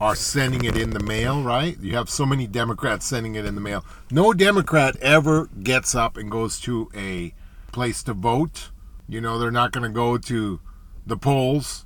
are 0.00 0.16
sending 0.16 0.64
it 0.64 0.74
in 0.74 0.88
the 0.88 1.00
mail, 1.00 1.42
right? 1.42 1.78
You 1.80 1.96
have 1.96 2.08
so 2.08 2.24
many 2.24 2.46
Democrats 2.46 3.04
sending 3.04 3.34
it 3.34 3.44
in 3.44 3.54
the 3.54 3.60
mail. 3.60 3.84
No 4.10 4.32
Democrat 4.32 4.96
ever 5.02 5.50
gets 5.62 5.94
up 5.94 6.16
and 6.16 6.30
goes 6.30 6.58
to 6.60 6.90
a 6.96 7.34
place 7.70 8.02
to 8.04 8.14
vote. 8.14 8.70
You 9.06 9.20
know, 9.20 9.38
they're 9.38 9.50
not 9.50 9.72
going 9.72 9.82
to 9.82 9.94
go 9.94 10.16
to 10.16 10.60
the 11.06 11.18
polls 11.18 11.84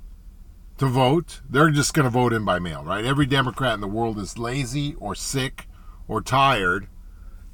to 0.77 0.85
vote. 0.85 1.41
They're 1.49 1.69
just 1.69 1.93
going 1.93 2.05
to 2.05 2.09
vote 2.09 2.31
in 2.31 2.45
by 2.45 2.59
mail, 2.59 2.85
right? 2.85 3.03
Every 3.03 3.25
Democrat 3.25 3.73
in 3.73 3.81
the 3.81 3.87
world 3.87 4.17
is 4.19 4.37
lazy 4.37 4.95
or 5.01 5.15
sick 5.15 5.67
or 6.07 6.21
tired, 6.21 6.87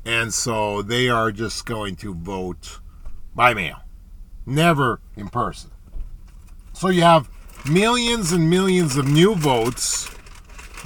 and 0.06 0.32
so 0.32 0.84
they 0.84 1.10
are 1.10 1.32
just 1.32 1.66
going 1.66 1.96
to 1.96 2.14
vote 2.14 2.80
by 3.34 3.56
mail, 3.56 3.80
never 4.46 5.02
in 5.16 5.30
person. 5.30 5.72
So 6.74 6.90
you 6.90 7.02
have 7.02 7.28
millions 7.68 8.32
and 8.32 8.50
millions 8.50 8.98
of 8.98 9.08
new 9.08 9.36
votes 9.36 10.10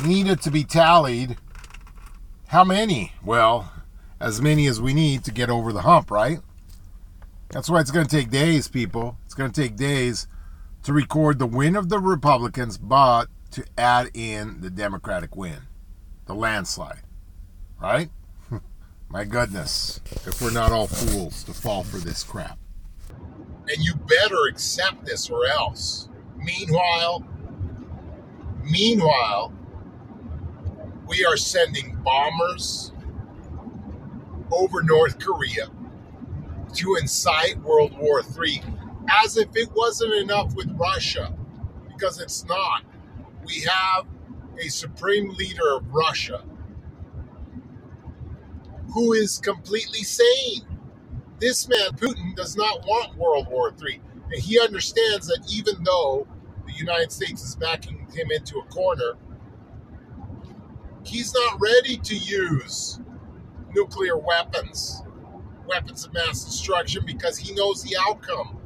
needed 0.05 0.41
to 0.41 0.51
be 0.51 0.63
tallied. 0.63 1.37
How 2.47 2.63
many? 2.63 3.13
Well, 3.23 3.71
as 4.19 4.41
many 4.41 4.67
as 4.67 4.81
we 4.81 4.93
need 4.93 5.23
to 5.25 5.31
get 5.31 5.49
over 5.49 5.73
the 5.73 5.81
hump, 5.81 6.09
right? 6.09 6.39
That's 7.49 7.69
why 7.69 7.81
it's 7.81 7.91
going 7.91 8.07
to 8.07 8.15
take 8.15 8.29
days, 8.29 8.67
people. 8.67 9.17
It's 9.25 9.33
going 9.33 9.51
to 9.51 9.61
take 9.61 9.75
days 9.75 10.27
to 10.83 10.93
record 10.93 11.39
the 11.39 11.45
win 11.45 11.75
of 11.75 11.89
the 11.89 11.99
Republicans, 11.99 12.77
but 12.77 13.27
to 13.51 13.65
add 13.77 14.09
in 14.13 14.61
the 14.61 14.69
Democratic 14.69 15.35
win, 15.35 15.59
the 16.25 16.33
landslide, 16.33 17.01
right? 17.81 18.09
My 19.09 19.23
goodness, 19.23 19.99
if 20.25 20.41
we're 20.41 20.51
not 20.51 20.71
all 20.71 20.87
fools 20.87 21.43
to 21.43 21.53
fall 21.53 21.83
for 21.83 21.97
this 21.97 22.23
crap. 22.23 22.57
And 23.69 23.77
you 23.77 23.93
better 23.95 24.47
accept 24.49 25.05
this 25.05 25.29
or 25.29 25.45
else. 25.45 26.09
Meanwhile, 26.43 27.23
meanwhile, 28.63 29.53
we 31.07 31.25
are 31.25 31.37
sending 31.37 31.95
bombers 32.03 32.91
over 34.51 34.83
North 34.83 35.19
Korea 35.19 35.69
to 36.75 36.95
incite 36.99 37.57
World 37.61 37.97
War 37.97 38.21
III 38.21 38.63
as 39.23 39.37
if 39.37 39.49
it 39.55 39.69
wasn't 39.75 40.13
enough 40.13 40.55
with 40.55 40.69
Russia, 40.75 41.33
because 41.87 42.19
it's 42.19 42.45
not. 42.45 42.83
We 43.45 43.61
have 43.61 44.05
a 44.57 44.69
supreme 44.69 45.29
leader 45.33 45.75
of 45.75 45.93
Russia 45.93 46.43
who 48.93 49.13
is 49.13 49.39
completely 49.39 50.03
sane. 50.03 50.61
This 51.39 51.67
man, 51.67 51.91
Putin, 51.93 52.35
does 52.35 52.55
not 52.55 52.85
want 52.85 53.17
World 53.17 53.47
War 53.49 53.73
III. 53.85 53.99
And 54.31 54.41
he 54.41 54.59
understands 54.59 55.27
that 55.27 55.39
even 55.51 55.83
though 55.83 56.27
the 56.73 56.79
United 56.79 57.11
States 57.11 57.43
is 57.43 57.55
backing 57.55 58.07
him 58.13 58.31
into 58.31 58.57
a 58.57 58.63
corner, 58.65 59.13
he's 61.03 61.33
not 61.33 61.59
ready 61.59 61.97
to 61.97 62.15
use 62.15 62.99
nuclear 63.73 64.17
weapons, 64.17 65.03
weapons 65.67 66.05
of 66.05 66.13
mass 66.13 66.43
destruction, 66.43 67.03
because 67.05 67.37
he 67.37 67.53
knows 67.53 67.83
the 67.83 67.95
outcome. 68.07 68.57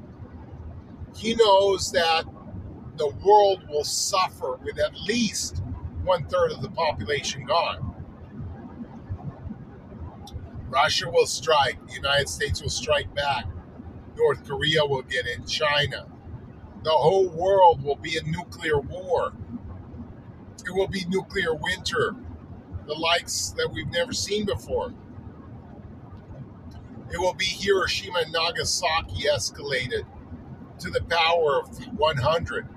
He 1.15 1.35
knows 1.35 1.91
that 1.91 2.25
the 2.97 3.07
world 3.25 3.67
will 3.69 3.83
suffer 3.83 4.59
with 4.63 4.79
at 4.79 4.93
least 5.01 5.63
one 6.03 6.25
third 6.27 6.51
of 6.51 6.61
the 6.61 6.69
population 6.69 7.45
gone. 7.45 7.95
Russia 10.69 11.09
will 11.09 11.25
strike, 11.25 11.85
the 11.87 11.93
United 11.93 12.29
States 12.29 12.61
will 12.61 12.69
strike 12.69 13.13
back, 13.15 13.45
North 14.17 14.47
Korea 14.47 14.85
will 14.85 15.03
get 15.03 15.25
in, 15.27 15.45
China. 15.45 16.07
The 16.83 16.91
whole 16.91 17.27
world 17.27 17.83
will 17.83 17.95
be 17.95 18.17
in 18.17 18.31
nuclear 18.31 18.79
war. 18.79 19.33
It 20.65 20.71
will 20.73 20.87
be 20.87 21.05
nuclear 21.07 21.53
winter, 21.53 22.15
the 22.85 22.93
likes 22.93 23.53
that 23.57 23.71
we've 23.71 23.91
never 23.91 24.13
seen 24.13 24.45
before. 24.45 24.93
It 27.11 27.19
will 27.19 27.33
be 27.33 27.45
Hiroshima 27.45 28.19
and 28.19 28.33
Nagasaki 28.33 29.27
escalated 29.27 30.05
to 30.79 30.89
the 30.89 31.01
power 31.03 31.61
of 31.61 31.77
100. 31.97 32.67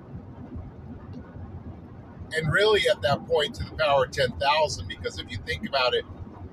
And 2.33 2.53
really, 2.53 2.83
at 2.89 3.03
that 3.03 3.27
point, 3.27 3.57
to 3.57 3.65
the 3.65 3.73
power 3.73 4.05
of 4.05 4.13
10,000, 4.13 4.87
because 4.87 5.19
if 5.19 5.31
you 5.31 5.39
think 5.47 5.69
about 5.69 5.95
it, 5.95 6.05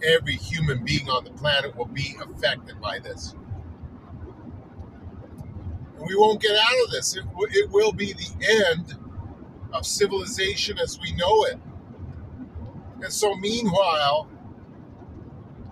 every 0.03 0.35
human 0.35 0.83
being 0.83 1.07
on 1.09 1.23
the 1.23 1.31
planet 1.31 1.75
will 1.75 1.85
be 1.85 2.15
affected 2.19 2.81
by 2.81 2.99
this. 2.99 3.35
We 6.05 6.15
won't 6.15 6.41
get 6.41 6.55
out 6.55 6.85
of 6.85 6.91
this. 6.91 7.15
It, 7.15 7.23
it 7.51 7.69
will 7.71 7.91
be 7.91 8.13
the 8.13 8.67
end 8.67 8.95
of 9.73 9.85
civilization 9.85 10.79
as 10.79 10.99
we 10.99 11.11
know 11.13 11.45
it. 11.45 11.59
And 13.01 13.11
so, 13.13 13.35
meanwhile, 13.35 14.29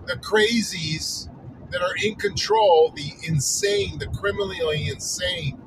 the 0.06 0.14
crazies 0.16 1.28
that 1.70 1.82
are 1.82 1.94
in 2.04 2.16
control, 2.16 2.92
the 2.94 3.12
insane, 3.26 3.98
the 3.98 4.06
criminally 4.06 4.88
insane, 4.88 5.60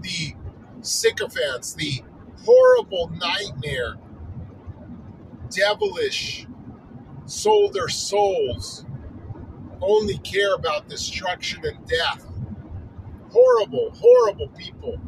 the 0.00 0.34
sycophants, 0.82 1.74
the 1.74 2.02
horrible 2.44 3.10
nightmare, 3.16 3.96
devilish, 5.50 6.46
sold 7.26 7.74
their 7.74 7.88
souls, 7.88 8.84
only 9.80 10.18
care 10.18 10.54
about 10.54 10.88
destruction 10.88 11.64
and 11.66 11.86
death. 11.86 12.25
Horrible, 13.36 13.92
horrible 13.94 14.48
people. 14.56 14.98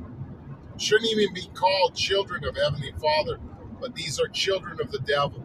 Shouldn't 0.76 1.10
even 1.10 1.32
be 1.32 1.48
called 1.54 1.94
children 1.94 2.44
of 2.44 2.58
Heavenly 2.58 2.92
Father, 3.00 3.38
but 3.80 3.94
these 3.94 4.20
are 4.20 4.28
children 4.28 4.78
of 4.82 4.92
the 4.92 4.98
devil. 4.98 5.42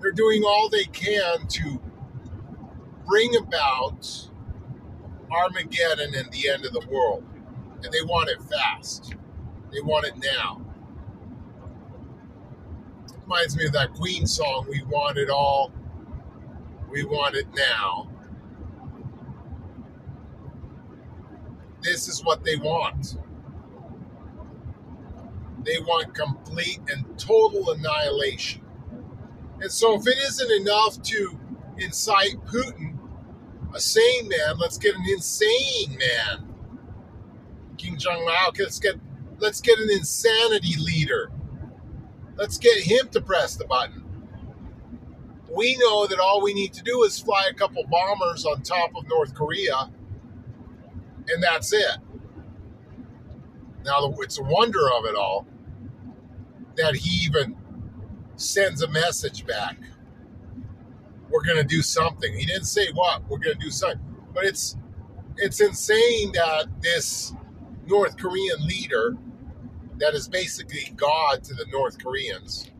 They're 0.00 0.12
doing 0.12 0.44
all 0.44 0.68
they 0.68 0.84
can 0.84 1.48
to 1.48 1.80
bring 3.08 3.34
about 3.34 4.30
Armageddon 5.32 6.14
and 6.14 6.30
the 6.30 6.48
end 6.48 6.64
of 6.64 6.72
the 6.72 6.86
world. 6.88 7.24
And 7.82 7.92
they 7.92 8.02
want 8.02 8.30
it 8.30 8.40
fast. 8.42 9.16
They 9.72 9.80
want 9.80 10.06
it 10.06 10.14
now. 10.22 10.64
Reminds 13.22 13.56
me 13.56 13.66
of 13.66 13.72
that 13.72 13.94
Queen 13.94 14.28
song, 14.28 14.66
We 14.70 14.84
Want 14.84 15.18
It 15.18 15.28
All, 15.28 15.72
We 16.88 17.04
Want 17.04 17.34
It 17.34 17.48
Now. 17.56 18.08
This 21.84 22.08
is 22.08 22.24
what 22.24 22.42
they 22.44 22.56
want. 22.56 23.18
They 25.64 25.78
want 25.80 26.14
complete 26.14 26.80
and 26.88 27.18
total 27.18 27.70
annihilation. 27.70 28.62
And 29.60 29.70
so, 29.70 29.94
if 29.94 30.06
it 30.06 30.16
isn't 30.16 30.50
enough 30.62 31.00
to 31.02 31.38
incite 31.76 32.42
Putin, 32.46 32.98
a 33.74 33.80
sane 33.80 34.28
man, 34.28 34.58
let's 34.58 34.78
get 34.78 34.94
an 34.94 35.04
insane 35.08 35.98
man. 35.98 36.54
King 37.76 37.98
Jong 37.98 38.24
Lao, 38.24 38.50
let's 38.58 38.78
get 38.78 38.94
let's 39.38 39.60
get 39.60 39.78
an 39.78 39.90
insanity 39.90 40.76
leader. 40.80 41.30
Let's 42.36 42.56
get 42.58 42.82
him 42.82 43.08
to 43.10 43.20
press 43.20 43.56
the 43.56 43.66
button. 43.66 44.02
We 45.50 45.76
know 45.76 46.06
that 46.06 46.18
all 46.18 46.42
we 46.42 46.54
need 46.54 46.72
to 46.74 46.82
do 46.82 47.04
is 47.04 47.18
fly 47.18 47.48
a 47.50 47.54
couple 47.54 47.84
bombers 47.90 48.44
on 48.44 48.62
top 48.62 48.96
of 48.96 49.06
North 49.08 49.34
Korea, 49.34 49.90
and 51.28 51.42
that's 51.42 51.72
it. 51.72 51.96
Now, 53.84 54.14
it's 54.20 54.38
a 54.38 54.42
wonder 54.42 54.90
of 54.96 55.04
it 55.04 55.14
all 55.14 55.46
that 56.76 56.96
he 56.96 57.26
even 57.26 57.56
sends 58.36 58.82
a 58.82 58.88
message 58.88 59.46
back. 59.46 59.76
We're 61.30 61.44
going 61.44 61.58
to 61.58 61.64
do 61.64 61.82
something. 61.82 62.32
He 62.36 62.46
didn't 62.46 62.66
say 62.66 62.88
what. 62.92 63.28
We're 63.28 63.38
going 63.38 63.58
to 63.58 63.64
do 63.64 63.70
something. 63.70 64.00
But 64.32 64.44
it's 64.44 64.76
it's 65.36 65.60
insane 65.60 66.32
that 66.32 66.66
this 66.80 67.32
North 67.86 68.16
Korean 68.16 68.66
leader 68.66 69.16
that 69.98 70.14
is 70.14 70.28
basically 70.28 70.92
God 70.96 71.42
to 71.44 71.54
the 71.54 71.66
North 71.70 72.02
Koreans. 72.02 72.70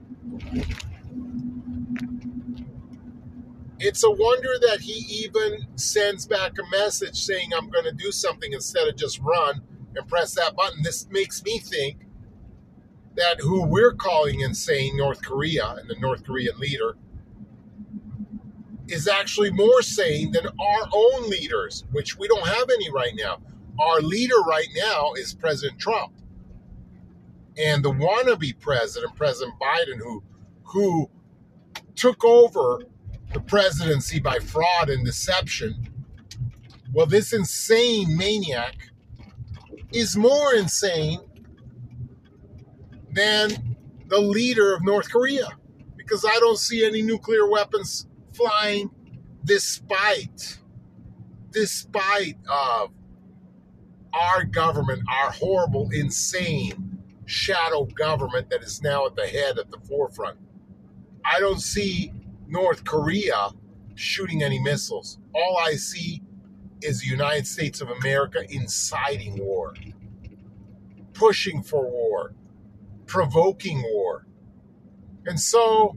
It's 3.87 4.03
a 4.03 4.11
wonder 4.11 4.49
that 4.63 4.81
he 4.81 5.25
even 5.25 5.67
sends 5.77 6.25
back 6.25 6.53
a 6.59 6.71
message 6.71 7.17
saying, 7.23 7.51
I'm 7.53 7.69
going 7.69 7.85
to 7.85 7.93
do 7.93 8.11
something 8.11 8.55
instead 8.55 8.89
of 8.89 8.97
just 8.97 9.21
run 9.21 9.61
and 9.95 10.09
press 10.09 10.35
that 10.37 10.57
button. 10.57 10.83
This 10.83 11.07
makes 11.11 11.43
me 11.45 11.59
think 11.59 11.99
that 13.15 13.41
who 13.41 13.63
we're 13.67 13.93
calling 13.93 14.41
insane, 14.41 14.97
North 14.97 15.21
Korea, 15.23 15.77
and 15.79 15.91
the 15.91 15.97
North 16.01 16.25
Korean 16.25 16.59
leader, 16.59 16.97
is 18.89 19.07
actually 19.07 19.51
more 19.51 19.83
sane 19.83 20.33
than 20.33 20.47
our 20.47 20.89
own 20.91 21.29
leaders, 21.29 21.85
which 21.93 22.19
we 22.19 22.27
don't 22.27 22.49
have 22.49 22.71
any 22.71 22.91
right 22.91 23.13
now. 23.15 23.43
Our 23.79 24.01
leader 24.01 24.41
right 24.49 24.69
now 24.75 25.13
is 25.13 25.35
President 25.35 25.79
Trump. 25.79 26.15
And 27.59 27.85
the 27.85 27.93
wannabe 27.93 28.59
president, 28.61 29.15
President 29.15 29.57
Biden, 29.61 29.99
who 29.99 30.23
who 30.63 31.11
took 31.95 32.25
over 32.25 32.81
the 33.35 33.41
presidency 33.41 34.21
by 34.21 34.39
fraud 34.39 34.89
and 34.89 35.05
deception, 35.05 35.89
well, 36.93 37.07
this 37.07 37.33
insane 37.33 38.17
maniac 38.17 38.77
is 39.93 40.17
more 40.17 40.55
insane 40.55 41.21
than 43.11 43.77
the 44.07 44.21
leader 44.21 44.75
of 44.75 44.85
North 44.85 45.11
Korea 45.11 45.49
because 45.97 46.25
I 46.25 46.39
don't 46.39 46.59
see 46.59 46.85
any 46.85 47.03
nuclear 47.03 47.49
weapons 47.49 48.07
flying 48.33 48.91
despite 49.45 50.59
despite 51.51 52.37
of 52.51 52.91
our 54.13 54.45
government, 54.45 55.03
our 55.09 55.31
horrible, 55.31 55.89
insane 55.93 56.99
shadow 57.27 57.85
government 57.85 58.51
that 58.51 58.63
is 58.63 58.83
now 58.83 59.07
at 59.07 59.15
the 59.17 59.27
head 59.27 59.59
at 59.59 59.71
the 59.71 59.79
forefront. 59.89 60.37
I 61.25 61.41
don't 61.41 61.61
see 61.61 62.13
North 62.49 62.85
Korea 62.85 63.51
shooting 63.95 64.43
any 64.43 64.59
missiles. 64.59 65.19
All 65.35 65.59
I 65.59 65.75
see 65.75 66.23
is 66.83 67.01
the 67.01 67.07
United 67.07 67.47
States 67.47 67.81
of 67.81 67.89
America 67.91 68.45
inciting 68.49 69.39
war, 69.39 69.75
pushing 71.13 71.63
for 71.63 71.89
war, 71.91 72.35
provoking 73.07 73.83
war. 73.83 74.27
And 75.27 75.39
so 75.41 75.97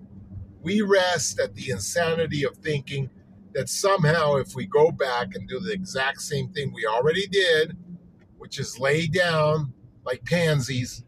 we 0.62 0.81
rest 0.81 1.39
at 1.39 1.55
the 1.55 1.71
insanity 1.71 2.43
of 2.43 2.57
thinking 2.57 3.10
that 3.53 3.69
somehow, 3.69 4.36
if 4.36 4.55
we 4.55 4.65
go 4.65 4.91
back 4.91 5.33
and 5.33 5.47
do 5.47 5.60
the 5.60 5.73
exact 5.73 6.21
same 6.21 6.49
thing 6.49 6.71
we 6.73 6.86
already 6.86 7.27
did, 7.27 7.75
which 8.38 8.60
is 8.60 8.79
lay 8.79 9.07
down 9.07 9.73
like 10.05 10.23
pansies, 10.25 11.03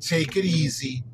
take 0.00 0.36
it 0.36 0.44
easy, 0.44 1.04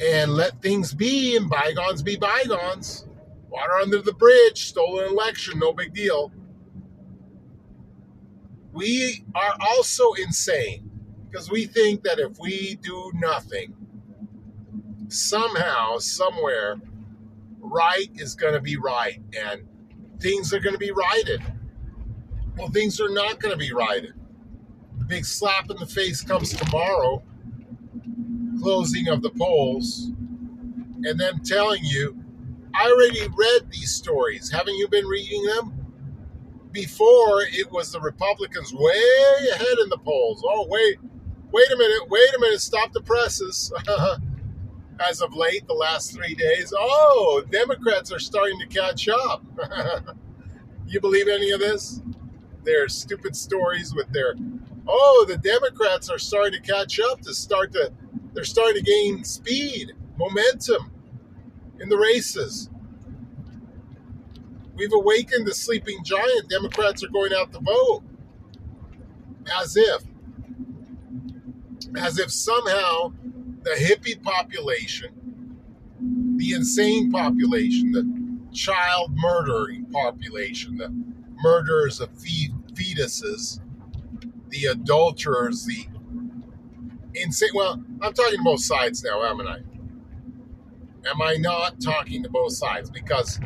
and 0.00 0.32
let 0.32 0.60
things 0.62 0.94
be 0.94 1.36
and 1.36 1.48
bygones 1.50 2.02
be 2.02 2.16
bygones. 2.16 3.06
Water 3.48 3.74
under 3.82 4.00
the 4.00 4.14
bridge, 4.14 4.66
stolen 4.66 5.10
election, 5.10 5.58
no 5.58 5.72
big 5.72 5.92
deal. 5.92 6.32
We 8.72 9.24
are 9.34 9.54
also 9.60 10.12
insane 10.12 10.90
because 11.28 11.50
we 11.50 11.66
think 11.66 12.04
that 12.04 12.18
if 12.18 12.38
we 12.38 12.76
do 12.76 13.10
nothing, 13.14 13.74
somehow, 15.08 15.98
somewhere, 15.98 16.76
right 17.60 18.08
is 18.14 18.34
going 18.34 18.54
to 18.54 18.60
be 18.60 18.76
right 18.76 19.20
and 19.36 19.62
things 20.20 20.52
are 20.52 20.60
going 20.60 20.74
to 20.74 20.78
be 20.78 20.92
righted. 20.92 21.42
Well, 22.56 22.70
things 22.70 23.00
are 23.00 23.08
not 23.08 23.40
going 23.40 23.52
to 23.52 23.58
be 23.58 23.72
righted. 23.72 24.14
The 24.98 25.04
big 25.04 25.24
slap 25.24 25.70
in 25.70 25.76
the 25.78 25.86
face 25.86 26.22
comes 26.22 26.52
tomorrow, 26.52 27.22
closing 28.60 29.08
of 29.08 29.22
the 29.22 29.30
polls, 29.30 30.10
and 31.02 31.18
them 31.18 31.40
telling 31.44 31.84
you, 31.84 32.16
I 32.74 32.90
already 32.90 33.20
read 33.36 33.70
these 33.70 33.92
stories. 33.92 34.50
Haven't 34.50 34.76
you 34.76 34.88
been 34.88 35.06
reading 35.06 35.44
them? 35.44 35.74
Before 36.72 37.42
it 37.42 37.70
was 37.72 37.90
the 37.90 38.00
Republicans 38.00 38.72
way 38.72 39.02
ahead 39.52 39.78
in 39.82 39.88
the 39.88 39.98
polls. 39.98 40.42
Oh, 40.46 40.66
wait, 40.68 40.98
wait 41.50 41.70
a 41.70 41.76
minute, 41.76 42.08
wait 42.08 42.34
a 42.36 42.40
minute, 42.40 42.60
stop 42.60 42.92
the 42.92 43.00
presses. 43.00 43.72
As 45.00 45.22
of 45.22 45.34
late, 45.34 45.66
the 45.66 45.74
last 45.74 46.12
three 46.12 46.34
days, 46.34 46.72
oh, 46.76 47.42
Democrats 47.50 48.12
are 48.12 48.18
starting 48.18 48.58
to 48.60 48.66
catch 48.66 49.08
up. 49.08 49.44
you 50.86 51.00
believe 51.00 51.26
any 51.26 51.50
of 51.50 51.60
this? 51.60 52.02
Their 52.64 52.88
stupid 52.88 53.34
stories 53.34 53.94
with 53.94 54.12
their 54.12 54.34
oh, 54.86 55.24
the 55.28 55.38
Democrats 55.38 56.10
are 56.10 56.18
starting 56.18 56.60
to 56.60 56.72
catch 56.72 57.00
up 57.00 57.20
to 57.22 57.34
start 57.34 57.72
to, 57.72 57.92
they're 58.32 58.44
starting 58.44 58.82
to 58.82 58.90
gain 58.90 59.24
speed, 59.24 59.92
momentum 60.18 60.92
in 61.80 61.88
the 61.88 61.96
races. 61.96 62.70
We've 64.74 64.92
awakened 64.92 65.46
the 65.46 65.54
sleeping 65.54 66.02
giant. 66.04 66.48
Democrats 66.48 67.02
are 67.04 67.08
going 67.08 67.32
out 67.34 67.52
to 67.52 67.60
vote. 67.60 68.02
As 69.60 69.76
if. 69.76 70.02
As 71.96 72.18
if 72.18 72.30
somehow 72.30 73.12
the 73.62 73.70
hippie 73.70 74.22
population, 74.22 75.10
the 76.36 76.52
insane 76.52 77.10
population, 77.10 77.92
the 77.92 78.56
child 78.56 79.10
murdering 79.14 79.86
population, 79.86 80.76
the 80.76 80.88
murderers 81.42 82.00
of 82.00 82.10
fetuses, 82.14 83.60
the 84.48 84.66
adulterers, 84.66 85.64
the 85.66 85.86
insane. 87.14 87.50
Well, 87.54 87.82
I'm 88.00 88.12
talking 88.12 88.38
to 88.38 88.44
both 88.44 88.60
sides 88.60 89.04
now, 89.04 89.22
haven't 89.22 89.46
I? 89.48 89.58
Am 91.08 91.22
I 91.22 91.36
not 91.36 91.80
talking 91.80 92.22
to 92.22 92.28
both 92.28 92.52
sides? 92.52 92.90
Because 92.90 93.40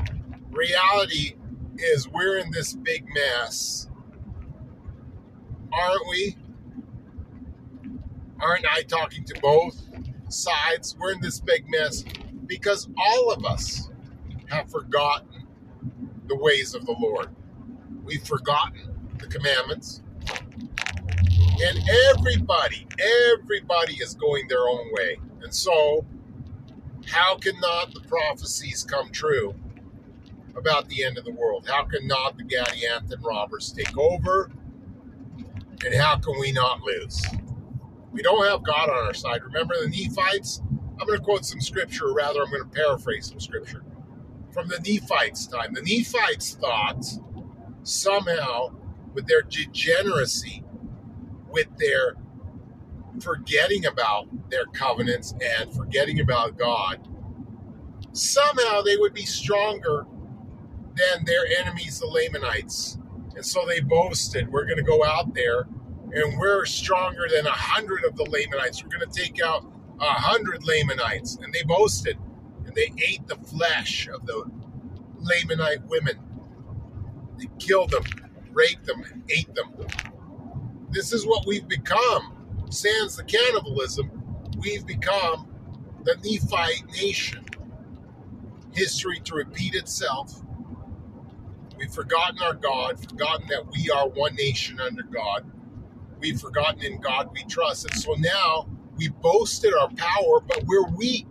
reality 0.51 1.35
is 1.79 2.09
we're 2.09 2.39
in 2.39 2.51
this 2.51 2.75
big 2.75 3.07
mess, 3.15 3.89
aren't 5.73 6.09
we? 6.11 6.37
Aren't 8.41 8.67
I 8.71 8.83
talking 8.83 9.25
to 9.25 9.41
both 9.41 9.89
sides? 10.29 10.97
We're 10.99 11.13
in 11.13 11.21
this 11.21 11.41
big 11.41 11.67
mess 11.71 12.05
because 12.47 12.89
all 12.99 13.33
of 13.33 13.45
us 13.45 13.91
have 14.49 14.71
forgotten 14.71 15.47
the 16.27 16.37
ways 16.37 16.75
of 16.75 16.87
the 16.87 16.97
Lord. 16.99 17.29
We've 18.05 18.25
forgotten 18.25 19.13
the 19.19 19.29
commandments. 19.29 20.03
And 21.63 21.79
everybody, 22.17 22.87
everybody 23.33 23.95
is 23.95 24.15
going 24.15 24.49
their 24.49 24.67
own 24.69 24.93
way. 24.93 25.19
And 25.43 25.55
so, 25.55 26.05
how 27.07 27.37
can 27.37 27.59
not 27.61 27.95
the 27.95 28.01
prophecies 28.01 28.85
come 28.85 29.11
true 29.11 29.55
about 30.57 30.89
the 30.89 31.05
end 31.05 31.19
of 31.19 31.25
the 31.25 31.33
world? 31.33 31.67
How 31.69 31.85
can 31.85 32.07
not 32.07 32.37
the 32.37 32.45
Gadianton 32.45 33.23
robbers 33.25 33.73
take 33.73 33.97
over? 33.97 34.51
And 35.85 35.95
how 35.95 36.17
can 36.17 36.39
we 36.41 36.51
not 36.53 36.81
lose? 36.83 37.23
We 38.11 38.23
don't 38.23 38.47
have 38.47 38.65
God 38.65 38.91
on 38.91 39.07
our 39.07 39.15
side. 39.15 39.43
Remember 39.45 39.75
the 39.81 39.89
Nephites? 39.89 40.61
I'm 41.01 41.07
going 41.07 41.19
to 41.19 41.25
quote 41.25 41.45
some 41.45 41.61
scripture, 41.61 42.07
or 42.07 42.15
rather, 42.15 42.43
I'm 42.43 42.51
going 42.51 42.63
to 42.63 42.69
paraphrase 42.69 43.29
some 43.29 43.41
scripture 43.41 43.85
from 44.53 44.69
the 44.69 44.79
Nephites' 44.79 45.47
time. 45.47 45.75
The 45.75 45.83
Nephites 45.83 46.55
thought 46.55 47.05
somehow, 47.83 48.71
with 49.13 49.27
their 49.27 49.43
degeneracy, 49.43 50.64
with 51.55 51.69
their 51.79 52.17
forgetting 53.21 53.87
about 53.87 54.27
their 54.51 54.67
covenants 54.67 55.35
and 55.41 55.73
forgetting 55.73 56.21
about 56.21 56.59
God, 56.59 57.07
somehow 58.13 58.83
they 58.83 58.97
would 58.97 59.15
be 59.15 59.25
stronger 59.25 60.07
than 60.97 61.25
their 61.25 61.45
enemies, 61.61 62.01
the 62.01 62.07
Lamanites. 62.07 62.99
And 63.37 63.45
so 63.45 63.65
they 63.67 63.81
boasted, 63.81 64.51
we're 64.51 64.65
going 64.65 64.79
to 64.79 64.83
go 64.83 65.05
out 65.05 65.35
there 65.35 65.67
and 66.13 66.39
we're 66.39 66.65
stronger 66.67 67.27
than 67.33 67.47
a 67.47 67.51
hundred 67.51 68.05
of 68.05 68.17
the 68.17 68.25
Lamanites. 68.25 68.83
We're 68.83 68.97
going 68.97 69.11
to 69.11 69.21
take 69.21 69.41
out 69.43 69.65
a 70.01 70.13
hundred 70.13 70.65
Lamanites. 70.65 71.37
And 71.37 71.53
they 71.53 71.63
boasted 71.65 72.19
and 72.67 72.75
they 72.75 72.93
ate 73.07 73.27
the 73.27 73.37
flesh 73.37 74.09
of 74.09 74.27
the 74.27 74.45
Lamanite 75.21 75.85
women. 75.87 76.19
They 77.39 77.49
killed 77.59 77.91
them, 77.91 78.05
raped 78.53 78.87
them, 78.87 79.05
ate 79.29 79.55
them. 79.55 79.75
This 80.95 81.13
is 81.13 81.27
what 81.27 81.47
we've 81.47 81.69
become. 81.69 82.35
Sans 82.71 83.17
the 83.17 83.25
cannibalism, 83.25 84.11
we've 84.59 84.87
become 84.87 85.49
the 86.05 86.17
Nephite 86.25 86.87
nation. 86.93 87.45
History 88.75 89.21
to 89.25 89.37
repeat 89.37 89.75
itself 89.75 90.35
We've 91.79 91.93
forgotten 91.93 92.39
our 92.43 92.55
God, 92.55 93.01
forgotten 93.01 93.49
that 93.49 93.65
we 93.73 93.91
are 93.91 94.09
one 94.09 94.35
nation 94.37 94.81
under 94.81 95.03
God. 95.05 95.45
We've 96.21 96.41
forgotten 96.41 96.83
in 96.85 97.01
God 97.01 97.31
we 97.33 97.45
trust. 97.45 97.91
And 97.91 98.01
so 98.01 98.15
now 98.19 98.69
we 98.97 99.09
boasted 99.09 99.75
our 99.75 99.91
power, 99.91 100.41
but 100.47 100.65
we're 100.67 100.89
weak. 100.91 101.29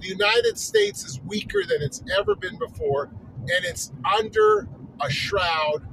The 0.00 0.08
United 0.08 0.58
States 0.58 1.04
is 1.04 1.20
weaker 1.26 1.62
than 1.68 1.82
it's 1.82 2.02
ever 2.18 2.34
been 2.36 2.58
before, 2.58 3.10
and 3.38 3.64
it's 3.64 3.92
under 4.18 4.68
a 5.00 5.10
shroud 5.10 5.86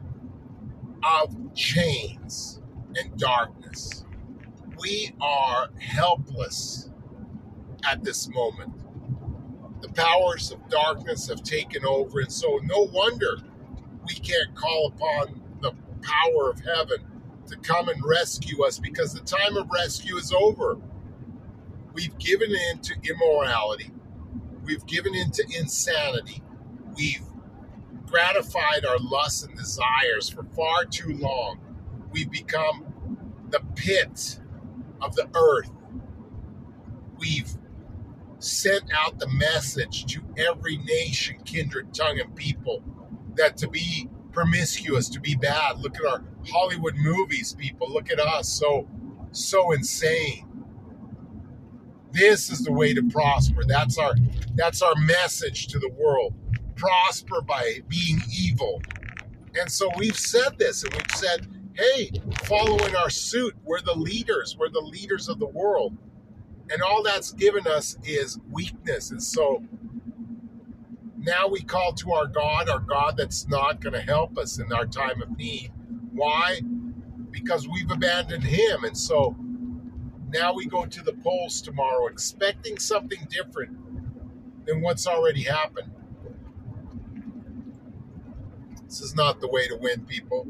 of 1.03 1.35
chains 1.55 2.58
and 2.95 3.17
darkness. 3.17 4.05
We 4.79 5.13
are 5.21 5.69
helpless 5.79 6.89
at 7.89 8.03
this 8.03 8.29
moment. 8.29 8.73
The 9.81 9.89
powers 9.89 10.51
of 10.51 10.69
darkness 10.69 11.27
have 11.29 11.43
taken 11.43 11.85
over, 11.85 12.19
and 12.21 12.31
so 12.31 12.59
no 12.63 12.89
wonder 12.93 13.37
we 14.07 14.15
can't 14.15 14.55
call 14.55 14.93
upon 14.95 15.41
the 15.61 15.73
power 16.01 16.49
of 16.49 16.59
heaven 16.61 16.97
to 17.47 17.57
come 17.57 17.89
and 17.89 18.01
rescue 18.05 18.63
us 18.63 18.79
because 18.79 19.13
the 19.13 19.21
time 19.21 19.57
of 19.57 19.69
rescue 19.71 20.17
is 20.17 20.33
over. 20.33 20.77
We've 21.93 22.17
given 22.19 22.51
in 22.51 22.79
to 22.79 22.95
immorality. 23.03 23.91
We've 24.63 24.85
given 24.85 25.15
in 25.15 25.31
to 25.31 25.43
insanity. 25.59 26.43
We've 26.95 27.23
gratified 28.05 28.85
our 28.85 28.97
lusts 28.99 29.43
and 29.43 29.57
desires 29.57 30.29
for 30.29 30.43
far 30.55 30.85
too 30.85 31.15
long. 31.17 31.59
We've 32.11 32.31
become 32.31 32.85
the 33.49 33.61
pit 33.75 34.39
of 35.01 35.15
the 35.15 35.29
earth. 35.35 35.71
We've 37.17 37.51
sent 38.39 38.83
out 38.95 39.19
the 39.19 39.27
message 39.27 40.05
to 40.13 40.21
every 40.37 40.77
nation, 40.77 41.37
kindred, 41.43 41.93
tongue, 41.93 42.19
and 42.19 42.35
people 42.35 42.83
that 43.35 43.57
to 43.57 43.67
be 43.67 44.09
promiscuous, 44.31 45.09
to 45.09 45.19
be 45.19 45.35
bad. 45.35 45.79
Look 45.79 45.97
at 45.97 46.05
our 46.05 46.23
Hollywood 46.49 46.95
movies, 46.95 47.53
people. 47.53 47.91
Look 47.91 48.11
at 48.11 48.19
us, 48.19 48.47
so 48.47 48.87
so 49.31 49.71
insane. 49.71 50.45
This 52.11 52.49
is 52.49 52.63
the 52.63 52.71
way 52.71 52.93
to 52.93 53.03
prosper. 53.09 53.63
That's 53.65 53.97
our 53.97 54.13
that's 54.55 54.81
our 54.81 54.95
message 54.95 55.67
to 55.67 55.79
the 55.79 55.89
world. 55.89 56.33
Prosper 56.75 57.41
by 57.41 57.79
being 57.87 58.21
evil. 58.37 58.81
And 59.59 59.71
so 59.71 59.89
we've 59.97 60.17
said 60.17 60.57
this 60.57 60.83
and 60.83 60.93
we've 60.93 61.17
said, 61.17 61.47
hey, 61.73 62.11
following 62.45 62.95
our 62.95 63.09
suit, 63.09 63.55
we're 63.63 63.81
the 63.81 63.93
leaders, 63.95 64.55
we're 64.57 64.69
the 64.69 64.79
leaders 64.79 65.29
of 65.29 65.39
the 65.39 65.47
world. 65.47 65.97
And 66.71 66.81
all 66.81 67.03
that's 67.03 67.31
given 67.33 67.67
us 67.67 67.97
is 68.03 68.39
weakness. 68.51 69.11
And 69.11 69.21
so 69.23 69.63
now 71.17 71.47
we 71.47 71.61
call 71.61 71.93
to 71.93 72.13
our 72.13 72.27
God, 72.27 72.69
our 72.69 72.79
God 72.79 73.17
that's 73.17 73.47
not 73.47 73.81
going 73.81 73.93
to 73.93 74.01
help 74.01 74.37
us 74.37 74.59
in 74.59 74.71
our 74.71 74.85
time 74.85 75.21
of 75.21 75.37
need. 75.37 75.71
Why? 76.13 76.61
Because 77.31 77.67
we've 77.67 77.89
abandoned 77.89 78.43
Him. 78.43 78.83
And 78.83 78.97
so 78.97 79.35
now 80.29 80.53
we 80.53 80.67
go 80.67 80.85
to 80.85 81.01
the 81.01 81.13
polls 81.13 81.61
tomorrow 81.61 82.07
expecting 82.07 82.77
something 82.77 83.27
different 83.29 83.77
than 84.65 84.81
what's 84.81 85.07
already 85.07 85.43
happened. 85.43 85.91
This 88.85 89.01
is 89.01 89.15
not 89.15 89.41
the 89.41 89.47
way 89.47 89.67
to 89.67 89.75
win, 89.75 90.05
people. 90.05 90.47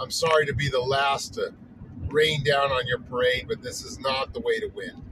I'm 0.00 0.10
sorry 0.10 0.46
to 0.46 0.54
be 0.54 0.68
the 0.68 0.80
last 0.80 1.34
to 1.34 1.52
rain 2.08 2.42
down 2.42 2.72
on 2.72 2.86
your 2.86 3.00
parade, 3.00 3.46
but 3.48 3.62
this 3.62 3.84
is 3.84 3.98
not 4.00 4.32
the 4.32 4.40
way 4.40 4.58
to 4.60 4.68
win 4.74 5.04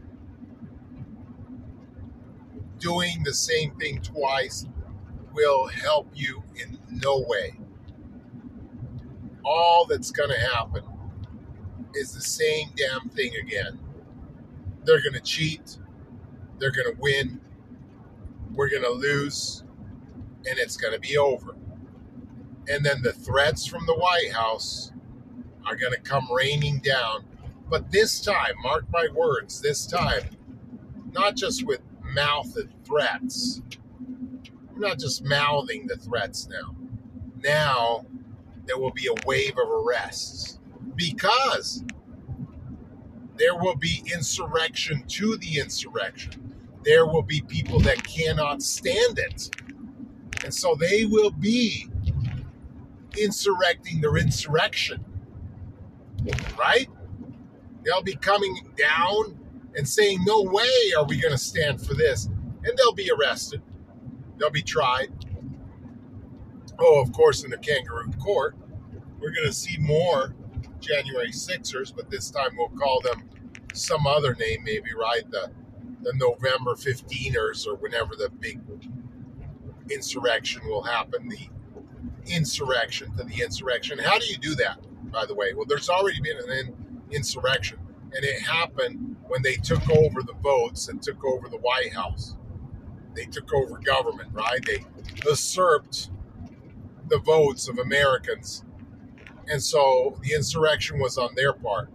doing 2.79 3.23
the 3.25 3.35
same 3.35 3.75
thing 3.77 4.01
twice 4.01 4.67
will 5.33 5.67
help 5.67 6.09
you 6.15 6.43
in 6.57 6.79
no 6.91 7.25
way. 7.27 7.55
All 9.45 9.87
that's 9.87 10.11
going 10.11 10.31
to 10.31 10.39
happen 10.39 10.83
is 11.95 12.13
the 12.13 12.21
same 12.21 12.69
damn 12.77 13.09
thing 13.11 13.33
again. 13.37 13.79
They're 14.85 15.03
going 15.03 15.15
to 15.15 15.21
cheat, 15.21 15.79
they're 16.59 16.73
going 16.73 16.95
to 16.95 17.01
win, 17.01 17.41
we're 18.55 18.71
going 18.71 18.83
to 18.83 18.91
lose, 18.91 19.65
and 20.47 20.59
it's 20.59 20.77
going 20.77 20.95
to 20.95 21.01
be 21.01 21.19
over. 21.19 21.57
And 22.69 22.85
then 22.85 23.03
the 23.03 23.13
threats 23.13 23.67
from 23.67 23.87
the 23.87 23.95
White 23.95 24.33
House 24.33 24.93
are 25.67 25.77
going 25.77 25.93
to 25.93 26.01
come 26.01 26.29
raining 26.33 26.79
down. 26.79 27.25
But 27.71 27.91
this 27.91 28.21
time, 28.21 28.55
mark 28.63 28.85
my 28.93 29.09
words, 29.15 29.61
this 29.61 29.87
time, 29.87 30.23
not 31.13 31.37
just 31.37 31.67
with 31.67 31.81
mouthed 32.03 32.69
threats. 32.85 33.63
We're 34.73 34.89
not 34.89 34.99
just 34.99 35.25
mouthing 35.25 35.87
the 35.87 35.97
threats 35.97 36.49
now. 36.49 36.75
Now 37.43 38.07
there 38.67 38.79
will 38.79 38.93
be 38.93 39.07
a 39.07 39.27
wave 39.27 39.57
of 39.59 39.69
arrests 39.69 40.59
because 40.95 41.85
there 43.37 43.55
will 43.55 43.77
be 43.77 44.03
insurrection 44.13 45.05
to 45.09 45.37
the 45.37 45.59
insurrection. 45.59 46.55
There 46.85 47.07
will 47.07 47.23
be 47.23 47.41
people 47.43 47.81
that 47.81 48.03
cannot 48.05 48.63
stand 48.63 49.19
it. 49.19 49.51
And 50.45 50.53
so 50.53 50.75
they 50.75 51.05
will 51.05 51.31
be 51.31 51.89
insurrecting 53.23 54.01
their 54.01 54.17
insurrection. 54.17 55.05
right? 56.59 56.89
They'll 57.85 58.03
be 58.03 58.17
coming 58.17 58.73
down 58.77 59.39
and 59.77 59.89
saying, 59.89 60.25
No 60.25 60.43
way 60.43 60.93
are 60.99 61.05
we 61.05 61.21
going 61.21 61.33
to 61.33 61.39
stand 61.39 61.81
for 61.85 61.95
this. 61.95 62.27
And 62.27 62.77
they'll 62.77 62.95
be 62.95 63.11
arrested, 63.11 63.63
they'll 64.39 64.51
be 64.51 64.63
tried. 64.63 65.09
Oh, 66.79 67.03
of 67.03 67.13
course, 67.13 67.45
in 67.45 67.51
the 67.51 67.59
kangaroo 67.59 68.11
court, 68.23 68.57
we're 69.21 69.33
going 69.33 69.47
to 69.47 69.53
see 69.53 69.79
more 69.79 70.35
January 70.81 71.33
Sixers, 71.33 71.93
but 71.93 72.11
this 72.11 72.31
time 72.31 72.51
we'll 72.57 72.69
call 72.71 73.01
them 73.01 73.29
some 73.75 74.07
other 74.07 74.35
name, 74.35 74.63
maybe, 74.65 74.91
right? 74.99 75.29
The, 75.31 75.51
the 76.03 76.13
November 76.15 76.75
15ers 76.75 77.67
or 77.67 77.77
whenever 77.77 78.17
the 78.17 78.31
big 78.41 78.61
insurrection 79.91 80.63
will 80.67 80.83
happen, 80.83 81.29
the 81.29 81.49
insurrection 82.35 83.15
to 83.17 83.25
the 83.25 83.43
insurrection. 83.43 83.99
How 83.99 84.19
do 84.19 84.27
you 84.27 84.37
do 84.39 84.55
that, 84.57 84.79
by 85.11 85.27
the 85.27 85.35
way? 85.35 85.53
Well, 85.55 85.67
there's 85.67 85.89
already 85.89 86.21
been 86.21 86.39
an 86.39 86.75
insurrection, 87.11 87.79
and 88.15 88.25
it 88.25 88.41
happened 88.43 89.17
when 89.27 89.43
they 89.43 89.57
took 89.57 89.89
over 89.91 90.23
the 90.23 90.35
votes 90.43 90.89
and 90.89 91.03
took 91.03 91.25
over 91.25 91.49
the 91.49 91.59
White 91.59 91.93
House. 91.93 92.37
They 93.15 93.25
took 93.25 93.53
over 93.53 93.79
government, 93.79 94.31
right? 94.33 94.65
They 94.65 94.85
usurped 95.25 96.11
the 97.09 97.19
votes 97.19 97.69
of 97.69 97.79
Americans. 97.79 98.65
And 99.49 99.63
so 99.63 100.19
the 100.23 100.35
insurrection 100.35 100.99
was 100.99 101.19
on 101.19 101.35
their 101.35 101.53
part. 101.53 101.91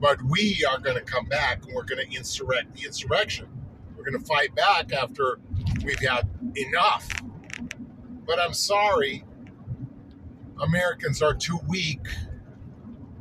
But 0.00 0.20
we 0.22 0.66
are 0.68 0.78
going 0.78 0.96
to 0.96 1.02
come 1.02 1.26
back 1.26 1.64
and 1.64 1.74
we're 1.74 1.84
going 1.84 2.04
to 2.04 2.16
insurrect 2.16 2.74
the 2.74 2.84
insurrection. 2.84 3.46
We're 3.96 4.04
going 4.04 4.20
to 4.20 4.26
fight 4.26 4.54
back 4.54 4.92
after 4.92 5.38
we've 5.84 6.00
had 6.00 6.28
enough. 6.56 7.08
But 8.26 8.40
I'm 8.40 8.54
sorry, 8.54 9.24
Americans 10.60 11.22
are 11.22 11.34
too 11.34 11.58
weak, 11.68 12.06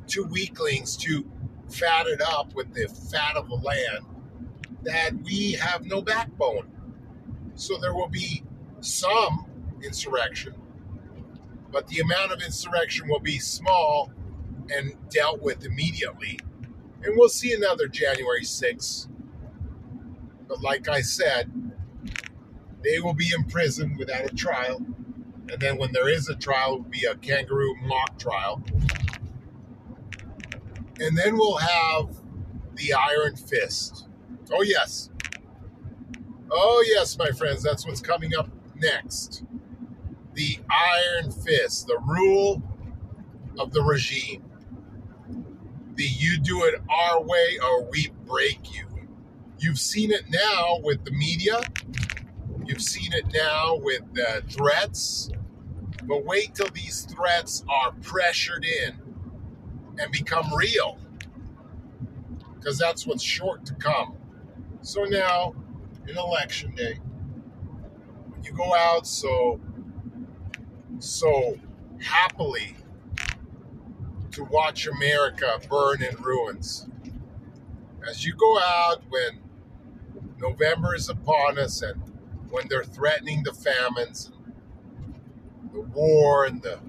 too 0.07 0.23
weaklings, 0.23 0.95
too 0.95 1.29
fatted 1.69 2.21
up 2.21 2.53
with 2.53 2.73
the 2.73 2.87
fat 2.87 3.35
of 3.35 3.49
the 3.49 3.55
land 3.55 4.05
that 4.83 5.13
we 5.23 5.53
have 5.53 5.85
no 5.85 6.01
backbone. 6.01 6.69
So 7.55 7.77
there 7.77 7.93
will 7.93 8.09
be 8.09 8.43
some 8.81 9.45
insurrection, 9.83 10.53
but 11.71 11.87
the 11.87 11.99
amount 11.99 12.31
of 12.31 12.41
insurrection 12.41 13.07
will 13.07 13.19
be 13.19 13.39
small 13.39 14.11
and 14.73 14.93
dealt 15.09 15.41
with 15.41 15.65
immediately. 15.65 16.39
And 17.03 17.15
we'll 17.17 17.29
see 17.29 17.53
another 17.53 17.87
January 17.87 18.43
6th. 18.43 19.07
But 20.47 20.61
like 20.61 20.87
I 20.87 21.01
said, 21.01 21.70
they 22.83 22.99
will 22.99 23.13
be 23.13 23.29
imprisoned 23.35 23.97
without 23.97 24.25
a 24.25 24.35
trial. 24.35 24.77
And 25.49 25.59
then 25.59 25.77
when 25.77 25.91
there 25.91 26.09
is 26.09 26.29
a 26.29 26.35
trial, 26.35 26.75
it 26.75 26.81
will 26.83 26.89
be 26.89 27.05
a 27.05 27.15
kangaroo 27.15 27.75
mock 27.83 28.17
trial. 28.17 28.63
And 30.99 31.17
then 31.17 31.35
we'll 31.35 31.57
have 31.57 32.15
the 32.75 32.93
Iron 32.93 33.35
Fist. 33.35 34.07
Oh, 34.51 34.61
yes. 34.61 35.09
Oh, 36.51 36.83
yes, 36.87 37.17
my 37.17 37.31
friends, 37.31 37.63
that's 37.63 37.85
what's 37.85 38.01
coming 38.01 38.35
up 38.35 38.49
next. 38.75 39.43
The 40.33 40.59
Iron 40.69 41.31
Fist, 41.31 41.87
the 41.87 41.99
rule 42.05 42.61
of 43.57 43.71
the 43.71 43.81
regime. 43.81 44.43
The 45.95 46.03
you 46.03 46.39
do 46.39 46.63
it 46.63 46.81
our 46.89 47.21
way 47.21 47.59
or 47.63 47.83
we 47.89 48.11
break 48.25 48.73
you. 48.73 48.87
You've 49.59 49.79
seen 49.79 50.11
it 50.11 50.23
now 50.29 50.79
with 50.83 51.05
the 51.05 51.11
media. 51.11 51.61
You've 52.81 52.87
seen 52.87 53.13
it 53.13 53.25
now 53.31 53.75
with 53.75 54.01
uh, 54.19 54.41
threats. 54.49 55.29
But 56.05 56.25
wait 56.25 56.55
till 56.55 56.69
these 56.69 57.03
threats 57.03 57.63
are 57.69 57.91
pressured 58.01 58.65
in 58.65 58.99
and 59.99 60.11
become 60.11 60.51
real. 60.51 60.97
Because 62.55 62.79
that's 62.79 63.05
what's 63.05 63.21
short 63.21 63.67
to 63.67 63.75
come. 63.75 64.17
So 64.81 65.03
now, 65.03 65.53
in 66.07 66.17
election 66.17 66.73
day, 66.73 66.97
you 68.43 68.51
go 68.51 68.73
out 68.73 69.05
so 69.05 69.61
so 70.97 71.59
happily 71.99 72.75
to 74.31 74.43
watch 74.45 74.87
America 74.87 75.59
burn 75.69 76.01
in 76.01 76.15
ruins. 76.15 76.87
As 78.09 78.25
you 78.25 78.33
go 78.33 78.57
out 78.57 79.03
when 79.07 79.39
November 80.39 80.95
is 80.95 81.09
upon 81.09 81.59
us 81.59 81.83
and 81.83 82.10
when 82.51 82.67
they're 82.67 82.83
threatening 82.83 83.43
the 83.43 83.53
famines, 83.53 84.31
and 85.61 85.73
the 85.73 85.81
war 85.81 86.45
and 86.45 86.61
the 86.61 86.79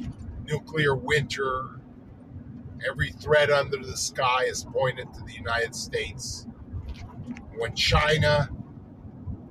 nuclear 0.45 0.95
winter, 0.95 1.81
every 2.87 3.11
threat 3.13 3.51
under 3.51 3.79
the 3.79 3.97
sky 3.97 4.45
is 4.45 4.65
pointed 4.65 5.13
to 5.15 5.23
the 5.23 5.33
United 5.33 5.75
States. 5.75 6.47
When 7.57 7.75
China 7.75 8.51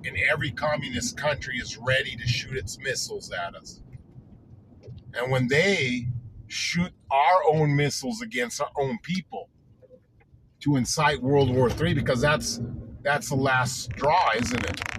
and 0.06 0.18
every 0.30 0.52
communist 0.52 1.18
country 1.18 1.58
is 1.58 1.78
ready 1.78 2.16
to 2.16 2.28
shoot 2.28 2.58
its 2.58 2.78
missiles 2.80 3.32
at 3.32 3.56
us. 3.56 3.82
And 5.14 5.32
when 5.32 5.48
they 5.48 6.08
shoot 6.48 6.92
our 7.10 7.42
own 7.54 7.76
missiles 7.76 8.22
against 8.22 8.62
our 8.62 8.72
own 8.78 8.98
people 9.04 9.50
to 10.62 10.76
incite 10.76 11.22
World 11.22 11.54
War 11.54 11.70
III, 11.70 11.94
because 11.94 12.22
that's 12.22 12.62
that's 13.02 13.30
the 13.30 13.36
last 13.36 13.84
straw, 13.84 14.32
isn't 14.38 14.64
it? 14.64 14.91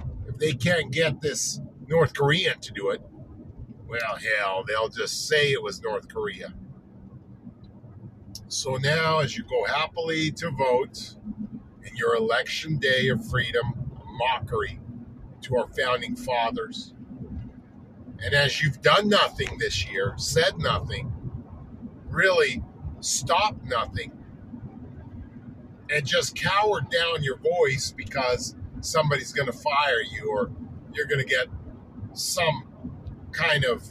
They 0.43 0.55
can't 0.55 0.91
get 0.91 1.21
this 1.21 1.61
North 1.87 2.15
Korean 2.15 2.59
to 2.59 2.73
do 2.73 2.91
it, 2.91 3.01
well, 3.87 4.17
hell, 4.17 4.65
they'll 4.67 4.89
just 4.89 5.29
say 5.29 5.53
it 5.53 5.63
was 5.63 5.81
North 5.81 6.09
Korea. 6.09 6.53
So 8.49 8.75
now, 8.75 9.21
as 9.21 9.37
you 9.37 9.45
go 9.45 9.65
happily 9.67 10.33
to 10.33 10.51
vote 10.51 11.15
in 11.85 11.95
your 11.95 12.17
election 12.17 12.79
day 12.79 13.07
of 13.07 13.25
freedom, 13.31 13.89
mockery 14.19 14.81
to 15.43 15.59
our 15.59 15.69
founding 15.79 16.17
fathers, 16.17 16.93
and 18.25 18.35
as 18.35 18.61
you've 18.61 18.83
done 18.83 19.09
nothing 19.09 19.59
this 19.59 19.89
year, 19.89 20.15
said 20.17 20.59
nothing, 20.59 21.13
really 22.09 22.65
stopped 22.99 23.65
nothing, 23.65 24.11
and 25.89 26.05
just 26.05 26.35
cowered 26.35 26.91
down 26.91 27.23
your 27.23 27.39
voice 27.39 27.95
because 27.97 28.57
somebody's 28.83 29.33
going 29.33 29.47
to 29.47 29.53
fire 29.53 30.03
you 30.03 30.31
or 30.31 30.51
you're 30.93 31.07
going 31.07 31.21
to 31.21 31.25
get 31.25 31.47
some 32.13 32.65
kind 33.33 33.65
of 33.65 33.83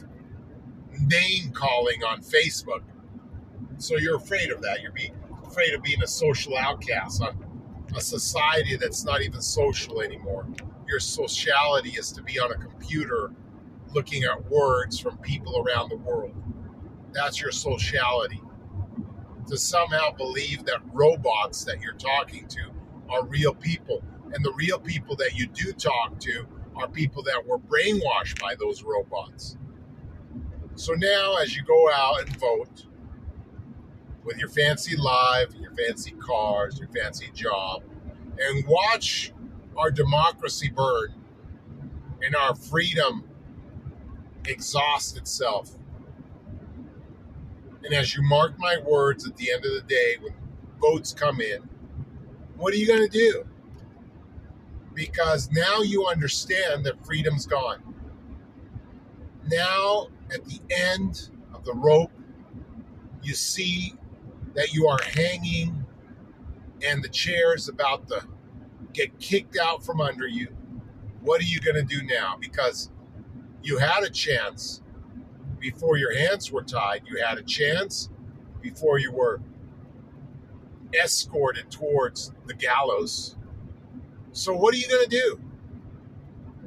name 1.00 1.50
calling 1.52 2.04
on 2.04 2.20
Facebook. 2.20 2.82
So 3.78 3.96
you're 3.96 4.16
afraid 4.16 4.50
of 4.52 4.62
that. 4.62 4.80
You're 4.82 4.94
afraid 5.44 5.74
of 5.74 5.82
being 5.82 6.02
a 6.02 6.06
social 6.06 6.56
outcast 6.56 7.22
on 7.22 7.36
a 7.96 8.00
society 8.00 8.76
that's 8.76 9.04
not 9.04 9.22
even 9.22 9.40
social 9.40 10.00
anymore. 10.00 10.46
Your 10.88 11.00
sociality 11.00 11.90
is 11.90 12.12
to 12.12 12.22
be 12.22 12.38
on 12.38 12.52
a 12.52 12.56
computer 12.56 13.32
looking 13.94 14.24
at 14.24 14.50
words 14.50 14.98
from 14.98 15.18
people 15.18 15.64
around 15.66 15.90
the 15.90 15.96
world. 15.96 16.32
That's 17.12 17.40
your 17.40 17.50
sociality. 17.50 18.40
To 19.48 19.56
somehow 19.56 20.12
believe 20.12 20.64
that 20.66 20.80
robots 20.92 21.64
that 21.64 21.80
you're 21.80 21.94
talking 21.94 22.46
to 22.48 22.70
are 23.10 23.24
real 23.26 23.54
people. 23.54 24.02
And 24.34 24.44
the 24.44 24.52
real 24.52 24.78
people 24.78 25.16
that 25.16 25.34
you 25.34 25.46
do 25.46 25.72
talk 25.72 26.18
to 26.20 26.46
are 26.76 26.88
people 26.88 27.22
that 27.24 27.46
were 27.46 27.58
brainwashed 27.58 28.40
by 28.40 28.54
those 28.58 28.82
robots. 28.82 29.56
So 30.74 30.94
now, 30.94 31.36
as 31.36 31.54
you 31.54 31.62
go 31.64 31.90
out 31.90 32.22
and 32.22 32.36
vote 32.38 32.86
with 34.24 34.38
your 34.38 34.48
fancy 34.48 34.96
life, 34.96 35.48
your 35.60 35.72
fancy 35.74 36.12
cars, 36.12 36.78
your 36.78 36.88
fancy 36.88 37.30
job, 37.34 37.82
and 38.38 38.66
watch 38.66 39.32
our 39.76 39.90
democracy 39.90 40.70
burn 40.70 41.14
and 42.22 42.34
our 42.34 42.54
freedom 42.54 43.24
exhaust 44.46 45.16
itself. 45.16 45.76
And 47.84 47.92
as 47.94 48.14
you 48.14 48.22
mark 48.22 48.58
my 48.58 48.78
words 48.86 49.26
at 49.26 49.36
the 49.36 49.52
end 49.52 49.64
of 49.64 49.72
the 49.72 49.82
day, 49.82 50.16
when 50.20 50.34
votes 50.80 51.12
come 51.12 51.40
in, 51.40 51.68
what 52.56 52.72
are 52.72 52.76
you 52.76 52.86
going 52.86 53.02
to 53.02 53.08
do? 53.08 53.44
Because 54.94 55.50
now 55.50 55.80
you 55.80 56.06
understand 56.06 56.84
that 56.84 57.04
freedom's 57.04 57.46
gone. 57.46 57.82
Now, 59.46 60.08
at 60.32 60.44
the 60.44 60.60
end 60.70 61.30
of 61.54 61.64
the 61.64 61.74
rope, 61.74 62.12
you 63.22 63.34
see 63.34 63.94
that 64.54 64.72
you 64.72 64.86
are 64.88 64.98
hanging 65.14 65.84
and 66.84 67.02
the 67.02 67.08
chair 67.08 67.54
is 67.54 67.68
about 67.68 68.08
to 68.08 68.26
get 68.92 69.18
kicked 69.18 69.56
out 69.56 69.84
from 69.84 70.00
under 70.00 70.26
you. 70.26 70.48
What 71.20 71.40
are 71.40 71.44
you 71.44 71.60
going 71.60 71.76
to 71.76 71.82
do 71.82 72.02
now? 72.04 72.36
Because 72.40 72.90
you 73.62 73.78
had 73.78 74.02
a 74.02 74.10
chance 74.10 74.82
before 75.58 75.96
your 75.96 76.16
hands 76.16 76.50
were 76.50 76.62
tied. 76.62 77.02
You 77.06 77.22
had 77.24 77.38
a 77.38 77.42
chance 77.42 78.08
before 78.60 78.98
you 78.98 79.12
were 79.12 79.40
escorted 81.00 81.70
towards 81.70 82.32
the 82.46 82.54
gallows. 82.54 83.36
So, 84.32 84.54
what 84.56 84.74
are 84.74 84.78
you 84.78 84.88
going 84.88 85.08
to 85.08 85.10
do? 85.10 85.40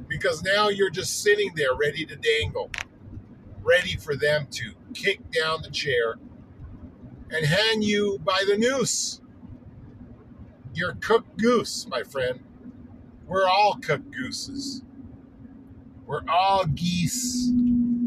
Because 0.08 0.42
now 0.42 0.68
you're 0.68 0.90
just 0.90 1.22
sitting 1.22 1.50
there 1.56 1.74
ready 1.74 2.06
to 2.06 2.16
dangle, 2.16 2.70
ready 3.62 3.96
for 3.96 4.14
them 4.14 4.46
to 4.52 4.72
kick 4.94 5.30
down 5.32 5.62
the 5.62 5.70
chair 5.70 6.16
and 7.30 7.44
hang 7.44 7.82
you 7.82 8.20
by 8.24 8.44
the 8.48 8.56
noose. 8.56 9.20
You're 10.74 10.94
cooked 10.94 11.38
goose, 11.38 11.86
my 11.88 12.04
friend. 12.04 12.40
We're 13.26 13.48
all 13.48 13.78
cooked 13.82 14.12
gooses. 14.12 14.82
We're 16.06 16.22
all 16.28 16.66
geese 16.66 17.50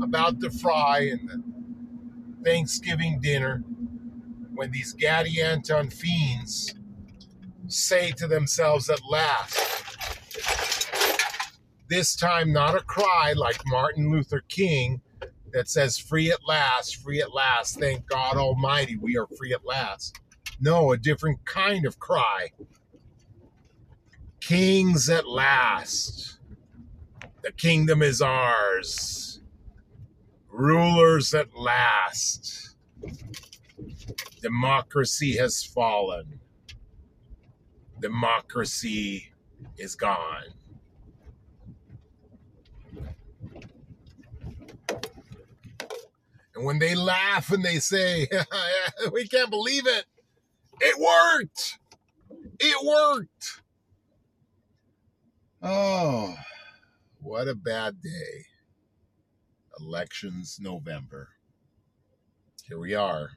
about 0.02 0.40
to 0.40 0.50
fry 0.50 1.00
in 1.00 1.26
the 1.26 1.44
Thanksgiving 2.50 3.20
dinner 3.20 3.64
when 4.54 4.72
these 4.72 4.96
Gadianton 4.96 5.92
fiends 5.92 6.74
say 7.72 8.12
to 8.12 8.28
themselves 8.28 8.90
at 8.90 9.00
last, 9.10 9.58
this 11.90 12.16
time 12.16 12.54
not 12.54 12.76
a 12.76 12.82
cry 12.82 13.34
like 13.36 13.62
Martin 13.66 14.12
Luther 14.12 14.44
King 14.48 15.02
that 15.52 15.70
says, 15.70 15.98
Free 15.98 16.32
at 16.32 16.46
last, 16.48 16.98
free 16.98 17.22
at 17.22 17.34
last, 17.34 17.80
thank 17.80 18.08
God 18.08 18.38
Almighty, 18.38 18.96
we 18.98 19.18
are 19.18 19.28
free 19.38 19.54
at 19.54 19.66
last. 19.66 20.20
No, 20.62 20.92
a 20.92 20.98
different 20.98 21.46
kind 21.46 21.86
of 21.86 22.00
cry. 22.00 22.50
Kings 24.42 25.10
at 25.10 25.28
last. 25.28 26.38
The 27.42 27.52
kingdom 27.52 28.02
is 28.02 28.22
ours. 28.22 29.42
Rulers 30.50 31.34
at 31.34 31.56
last. 31.56 32.76
Democracy 34.42 35.38
has 35.38 35.64
fallen. 35.64 36.40
Democracy 38.02 39.32
is 39.78 39.96
gone. 39.96 40.54
And 46.56 46.66
when 46.66 46.80
they 46.80 46.96
laugh 46.96 47.52
and 47.52 47.64
they 47.64 47.80
say, 47.80 48.28
we 49.14 49.28
can't 49.28 49.50
believe 49.50 49.88
it, 49.88 50.06
it 50.82 51.00
worked. 51.00 51.80
It 52.60 52.86
worked. 52.86 53.62
Oh, 55.62 56.36
what 57.22 57.48
a 57.48 57.56
bad 57.56 58.02
day. 58.02 58.46
Elections 59.80 60.58
November. 60.62 61.30
Here 62.66 62.80
we 62.80 62.94
are. 62.94 63.32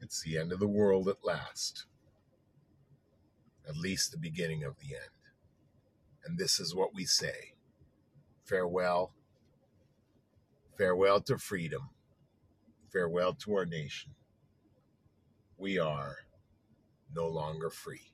It's 0.00 0.22
the 0.22 0.38
end 0.38 0.52
of 0.52 0.60
the 0.60 0.68
world 0.68 1.08
at 1.08 1.24
last. 1.24 1.86
At 3.68 3.76
least 3.76 4.10
the 4.10 4.18
beginning 4.18 4.64
of 4.64 4.76
the 4.78 4.94
end. 4.94 5.10
And 6.24 6.38
this 6.38 6.58
is 6.58 6.74
what 6.74 6.94
we 6.94 7.04
say 7.04 7.54
farewell. 8.44 9.12
Farewell 10.76 11.20
to 11.22 11.38
freedom. 11.38 11.90
Farewell 12.92 13.34
to 13.44 13.54
our 13.54 13.66
nation. 13.66 14.12
We 15.56 15.78
are 15.78 16.16
no 17.14 17.28
longer 17.28 17.70
free. 17.70 18.10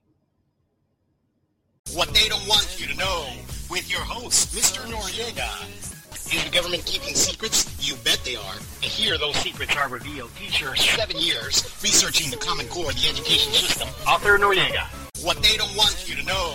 What 1.94 2.14
they 2.14 2.28
don't 2.28 2.46
want 2.46 2.78
you 2.78 2.86
to 2.86 2.96
know 2.96 3.26
with 3.68 3.90
your 3.90 4.00
host, 4.00 4.54
Mr. 4.54 4.80
Noriega. 4.86 5.50
Is 6.32 6.44
the 6.44 6.50
government 6.50 6.84
keeping 6.86 7.14
secrets? 7.14 7.66
You 7.80 7.96
bet 8.04 8.20
they 8.24 8.36
are. 8.36 8.54
And 8.54 8.84
here 8.84 9.18
those 9.18 9.34
secrets 9.36 9.74
are 9.76 9.88
revealed. 9.88 10.30
Teacher, 10.36 10.76
seven 10.76 11.16
years 11.16 11.64
researching 11.82 12.30
the 12.30 12.36
Common 12.36 12.68
Core 12.68 12.92
the 12.92 13.08
education 13.08 13.52
system. 13.52 13.88
Author 14.06 14.38
Noriega. 14.38 15.09
What 15.22 15.42
they 15.42 15.54
don't 15.58 15.76
want 15.76 16.08
you 16.08 16.16
to 16.16 16.22
know 16.22 16.54